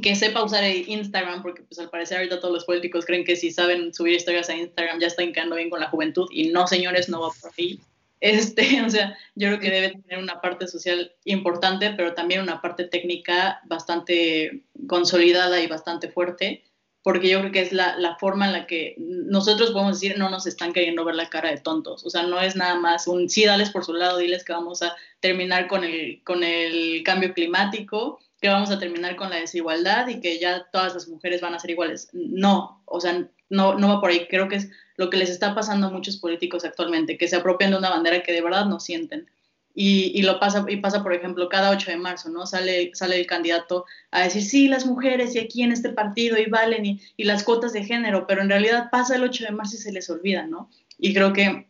[0.03, 3.51] que sepa usar Instagram, porque pues al parecer ahorita todos los políticos creen que si
[3.51, 7.09] saben subir historias a Instagram ya están quedando bien con la juventud y no, señores,
[7.09, 7.81] no va por ahí.
[8.21, 12.61] Este, o sea, yo creo que debe tener una parte social importante, pero también una
[12.61, 16.65] parte técnica bastante consolidada y bastante fuerte,
[17.07, 20.45] porque yo creo que es la, forma en la que nosotros podemos decir no nos
[20.45, 22.05] están queriendo ver la cara de tontos.
[22.05, 24.83] O sea, no es nada más un sí, dales por su lado, diles que vamos
[24.83, 30.09] a terminar con el, con el cambio climático, que vamos a terminar con la desigualdad
[30.09, 32.09] y que ya todas las mujeres van a ser iguales.
[32.13, 34.27] No, o sea, no, no va por ahí.
[34.29, 37.71] Creo que es lo que les está pasando a muchos políticos actualmente, que se apropian
[37.71, 39.31] de una bandera que de verdad no sienten.
[39.79, 42.47] Y, y, lo pasa, y pasa, por ejemplo, cada 8 de marzo, ¿no?
[42.47, 46.47] Sale, sale el candidato a decir, sí, las mujeres y aquí en este partido y
[46.47, 49.77] valen y, y las cuotas de género, pero en realidad pasa el 8 de marzo
[49.77, 50.71] y se les olvida, ¿no?
[50.97, 51.69] Y creo que,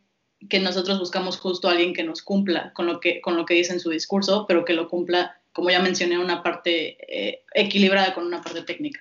[0.48, 3.54] que nosotros buscamos justo a alguien que nos cumpla con lo que, con lo que
[3.54, 8.14] dice en su discurso, pero que lo cumpla, como ya mencioné, una parte eh, equilibrada
[8.14, 9.00] con una parte técnica.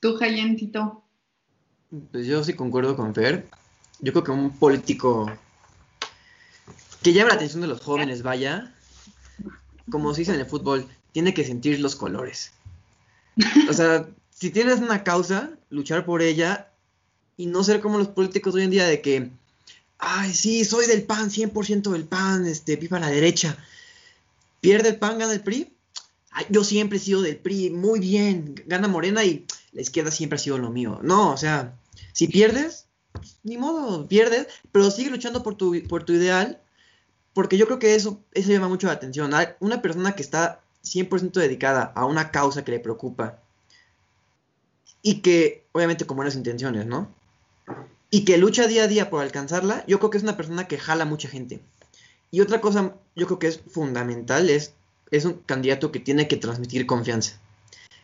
[0.00, 1.04] ¿Tú, Jayentito?
[2.10, 3.46] Pues yo sí concuerdo con Fer.
[4.00, 5.30] Yo creo que un político
[7.02, 8.74] que llame la atención de los jóvenes, vaya,
[9.90, 12.52] como se dice en el fútbol, tiene que sentir los colores.
[13.68, 16.70] O sea, si tienes una causa, luchar por ella
[17.36, 19.30] y no ser como los políticos hoy en día de que,
[19.98, 23.56] ay, sí, soy del PAN, 100% del PAN, este, viva la derecha.
[24.60, 25.72] Pierde el PAN, gana el PRI.
[26.30, 30.36] Ay, yo siempre he sido del PRI, muy bien, gana Morena y la izquierda siempre
[30.36, 31.00] ha sido lo mío.
[31.02, 31.74] No, o sea,
[32.12, 32.86] si pierdes,
[33.44, 36.60] ni modo, pierdes, pero sigue luchando por tu, por tu ideal,
[37.38, 39.30] porque yo creo que eso, eso llama mucho la atención.
[39.60, 43.38] Una persona que está 100% dedicada a una causa que le preocupa
[45.02, 47.14] y que, obviamente, con buenas intenciones, ¿no?
[48.10, 50.78] Y que lucha día a día por alcanzarla, yo creo que es una persona que
[50.78, 51.60] jala mucha gente.
[52.32, 54.74] Y otra cosa, yo creo que es fundamental, es,
[55.12, 57.38] es un candidato que tiene que transmitir confianza.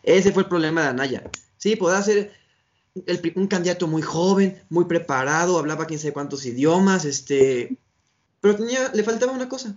[0.05, 1.29] Ese fue el problema de Anaya.
[1.57, 2.33] Sí, podrá ser
[3.07, 7.79] el, un candidato muy joven, muy preparado, hablaba quién sabe cuántos idiomas, este,
[8.45, 9.75] pero tenía, le faltaba una cosa,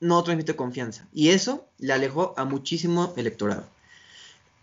[0.00, 1.06] no transmite confianza.
[1.12, 3.68] Y eso le alejó a muchísimo electorado.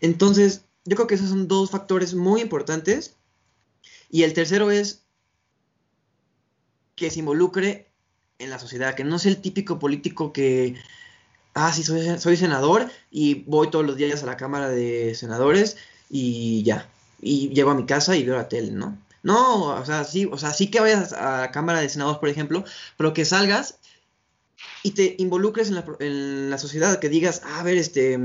[0.01, 3.15] Entonces, yo creo que esos son dos factores muy importantes.
[4.09, 5.03] Y el tercero es
[6.97, 7.87] que se involucre
[8.37, 10.75] en la sociedad, que no sea el típico político que,
[11.53, 15.77] ah, sí, soy, soy senador y voy todos los días a la Cámara de Senadores
[16.09, 16.89] y ya,
[17.21, 18.97] y llego a mi casa y veo la tele, ¿no?
[19.23, 22.29] No, o sea, sí, o sea, sí que vayas a la Cámara de Senadores, por
[22.29, 22.63] ejemplo,
[22.97, 23.77] pero que salgas
[24.83, 28.19] y te involucres en la, en la, sociedad, que digas, a ver, este,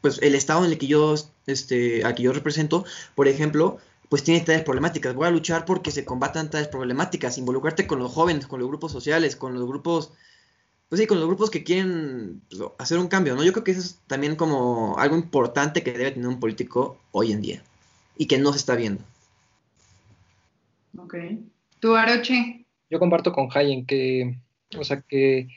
[0.00, 1.14] pues el estado en el que yo,
[1.46, 2.84] este, al que yo represento,
[3.14, 3.78] por ejemplo,
[4.08, 8.12] pues tiene tales problemáticas, voy a luchar porque se combatan tales problemáticas, involucrarte con los
[8.12, 10.12] jóvenes, con los grupos sociales, con los grupos,
[10.88, 13.42] pues sí, con los grupos que quieren pues, hacer un cambio, ¿no?
[13.42, 17.32] Yo creo que eso es también como algo importante que debe tener un político hoy
[17.32, 17.62] en día
[18.16, 19.02] y que no se está viendo.
[20.98, 21.16] Ok.
[21.80, 22.64] ¿Tú, Aroche?
[22.90, 24.38] Yo comparto con Hayen que,
[24.78, 25.48] o sea, que,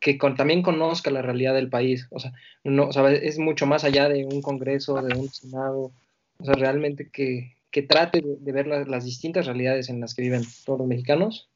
[0.00, 2.06] que con, también conozca la realidad del país.
[2.10, 2.32] O sea,
[2.64, 5.92] no, o sea, es mucho más allá de un congreso, de un senado.
[6.38, 10.14] O sea, realmente que, que trate de, de ver las, las, distintas realidades en las
[10.14, 11.48] que viven todos los mexicanos.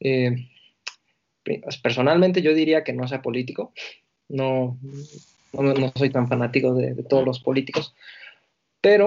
[0.00, 0.48] Eh,
[1.44, 3.72] pues, personalmente yo diría que no sea político.
[4.28, 4.78] No,
[5.52, 7.94] no, no soy tan fanático de, de todos los políticos.
[8.80, 9.06] Pero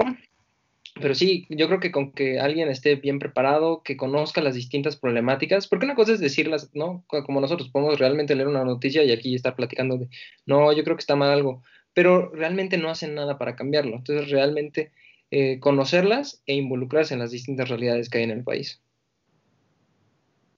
[1.00, 4.96] pero sí, yo creo que con que alguien esté bien preparado, que conozca las distintas
[4.96, 7.04] problemáticas, porque una cosa es decirlas, ¿no?
[7.06, 10.08] Como nosotros podemos realmente leer una noticia y aquí estar platicando de,
[10.46, 11.62] no, yo creo que está mal algo,
[11.94, 13.96] pero realmente no hacen nada para cambiarlo.
[13.96, 14.92] Entonces, realmente
[15.30, 18.80] eh, conocerlas e involucrarse en las distintas realidades que hay en el país.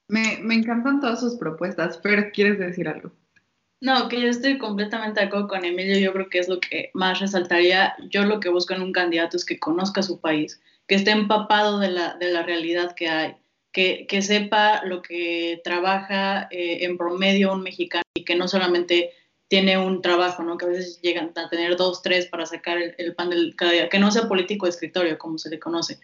[0.09, 3.13] Me, me encantan todas sus propuestas, pero ¿quieres decir algo?
[3.81, 5.99] No, que yo estoy completamente de acuerdo con Emilio.
[5.99, 7.95] Yo creo que es lo que más resaltaría.
[8.11, 11.79] Yo lo que busco en un candidato es que conozca su país, que esté empapado
[11.79, 13.37] de la, de la realidad que hay,
[13.73, 19.13] que, que sepa lo que trabaja eh, en promedio un mexicano y que no solamente
[19.49, 20.59] tiene un trabajo, ¿no?
[20.59, 23.73] Que a veces llegan a tener dos, tres para sacar el, el pan del cada
[23.73, 25.99] día, que no sea político de escritorio, como se le conoce.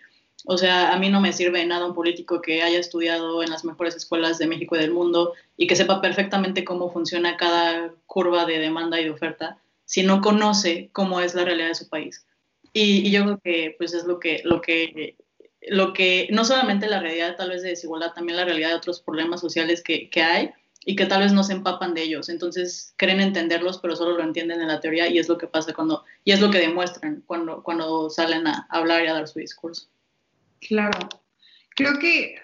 [0.49, 3.51] O sea, a mí no me sirve de nada un político que haya estudiado en
[3.51, 7.93] las mejores escuelas de México y del mundo y que sepa perfectamente cómo funciona cada
[8.07, 11.89] curva de demanda y de oferta si no conoce cómo es la realidad de su
[11.89, 12.27] país.
[12.73, 15.17] Y, y yo creo que pues es lo que, lo que,
[15.63, 19.01] lo que, no solamente la realidad tal vez de desigualdad, también la realidad de otros
[19.01, 20.51] problemas sociales que, que hay
[20.85, 22.29] y que tal vez no se empapan de ellos.
[22.29, 25.73] Entonces creen entenderlos, pero solo lo entienden en la teoría y es lo que pasa
[25.73, 29.41] cuando, y es lo que demuestran cuando, cuando salen a hablar y a dar su
[29.41, 29.89] discurso.
[30.61, 30.99] Claro.
[31.75, 32.37] Creo que,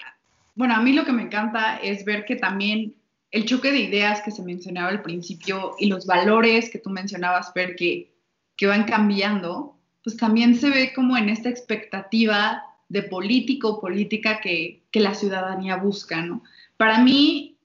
[0.54, 2.94] bueno, a mí lo que me encanta es ver que también
[3.30, 7.52] el choque de ideas que se mencionaba al principio y los valores que tú mencionabas,
[7.54, 8.12] ver que,
[8.56, 14.40] que van cambiando, pues también se ve como en esta expectativa de político o política
[14.40, 16.42] que, que la ciudadanía busca, ¿no?
[16.76, 17.56] Para mí,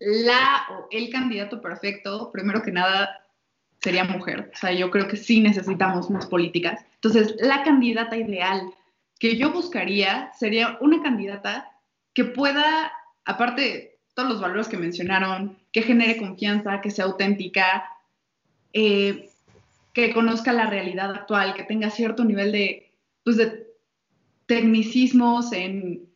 [0.00, 3.24] la o el candidato perfecto, primero que nada,
[3.80, 4.50] sería mujer.
[4.52, 6.84] O sea, yo creo que sí necesitamos más políticas.
[6.94, 8.62] Entonces, la candidata ideal
[9.22, 11.70] que yo buscaría sería una candidata
[12.12, 12.90] que pueda,
[13.24, 17.84] aparte de todos los valores que mencionaron, que genere confianza, que sea auténtica,
[18.72, 19.30] eh,
[19.92, 22.92] que conozca la realidad actual, que tenga cierto nivel de,
[23.22, 23.68] pues de
[24.46, 26.10] tecnicismos en,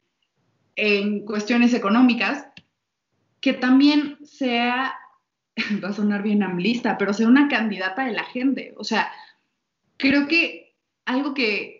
[0.74, 2.48] en cuestiones económicas,
[3.40, 4.96] que también sea,
[5.84, 8.74] va a sonar bien amlista, pero sea una candidata de la gente.
[8.76, 9.12] O sea,
[9.96, 11.75] creo que algo que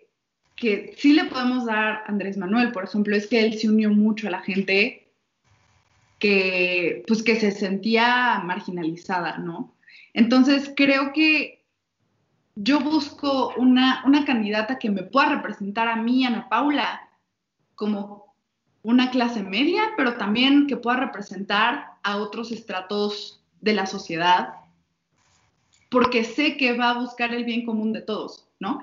[0.56, 3.90] que sí le podemos dar a Andrés Manuel, por ejemplo, es que él se unió
[3.90, 5.12] mucho a la gente
[6.18, 9.74] que, pues, que se sentía marginalizada, ¿no?
[10.14, 11.62] Entonces, creo que
[12.54, 17.02] yo busco una, una candidata que me pueda representar a mí, Ana Paula,
[17.74, 18.34] como
[18.82, 24.54] una clase media, pero también que pueda representar a otros estratos de la sociedad,
[25.90, 28.80] porque sé que va a buscar el bien común de todos, ¿no?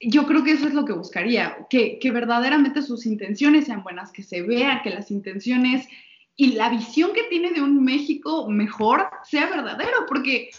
[0.00, 4.12] Yo creo que eso es lo que buscaría, que, que, verdaderamente sus intenciones sean buenas,
[4.12, 5.88] que se vea que las intenciones
[6.36, 10.50] y la visión que tiene de un México mejor sea verdadero, porque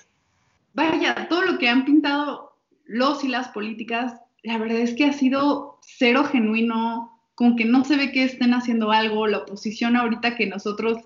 [0.74, 4.14] vaya, todo lo que han pintado los y las políticas,
[4.44, 8.54] la verdad es que ha sido cero genuino, con que no se ve que estén
[8.54, 11.00] haciendo algo, la oposición ahorita que nosotros,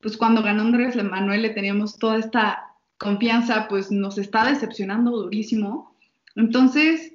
[0.00, 5.94] pues cuando ganó Andrés Manuel le teníamos toda esta confianza, pues nos está decepcionando durísimo.
[6.34, 7.12] Entonces,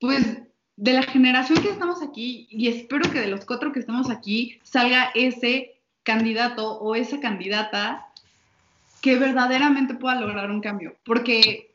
[0.00, 0.42] pues
[0.76, 4.58] de la generación que estamos aquí, y espero que de los cuatro que estamos aquí,
[4.62, 8.06] salga ese candidato o esa candidata
[9.00, 10.96] que verdaderamente pueda lograr un cambio.
[11.04, 11.74] Porque,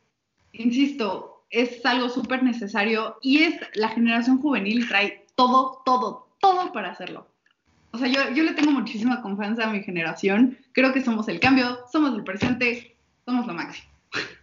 [0.53, 6.91] insisto, es algo súper necesario y es la generación juvenil trae todo, todo, todo para
[6.91, 7.27] hacerlo.
[7.91, 10.57] O sea, yo, yo le tengo muchísima confianza a mi generación.
[10.71, 12.95] Creo que somos el cambio, somos el presente,
[13.25, 13.89] somos lo máximo.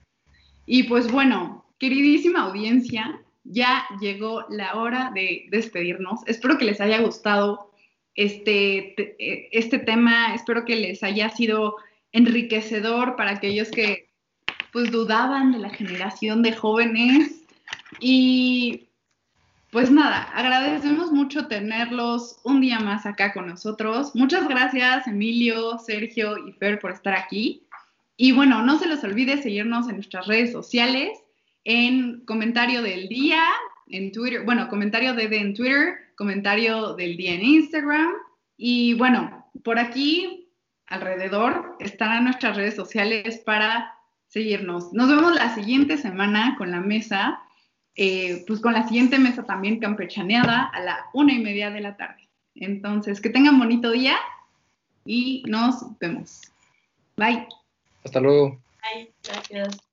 [0.70, 6.20] Y pues bueno, queridísima audiencia, ya llegó la hora de despedirnos.
[6.26, 7.72] Espero que les haya gustado
[8.14, 11.76] este, eh, este tema, espero que les haya sido
[12.12, 14.08] enriquecedor para aquellos que
[14.72, 17.44] pues dudaban de la generación de jóvenes
[18.00, 18.88] y
[19.70, 24.14] pues nada, agradecemos mucho tenerlos un día más acá con nosotros.
[24.14, 27.66] Muchas gracias Emilio, Sergio y Fer por estar aquí.
[28.16, 31.18] Y bueno, no se les olvide seguirnos en nuestras redes sociales
[31.68, 33.44] en comentario del día
[33.88, 38.10] en Twitter, bueno, comentario de, en Twitter, comentario del día en Instagram
[38.56, 40.48] y bueno, por aquí
[40.86, 43.94] alrededor estarán nuestras redes sociales para
[44.28, 44.94] seguirnos.
[44.94, 47.38] Nos vemos la siguiente semana con la mesa,
[47.96, 51.98] eh, pues con la siguiente mesa también campechaneada a la una y media de la
[51.98, 52.30] tarde.
[52.54, 54.16] Entonces, que tengan bonito día
[55.04, 56.50] y nos vemos.
[57.18, 57.46] Bye.
[58.04, 58.58] Hasta luego.
[58.82, 59.87] Bye, gracias.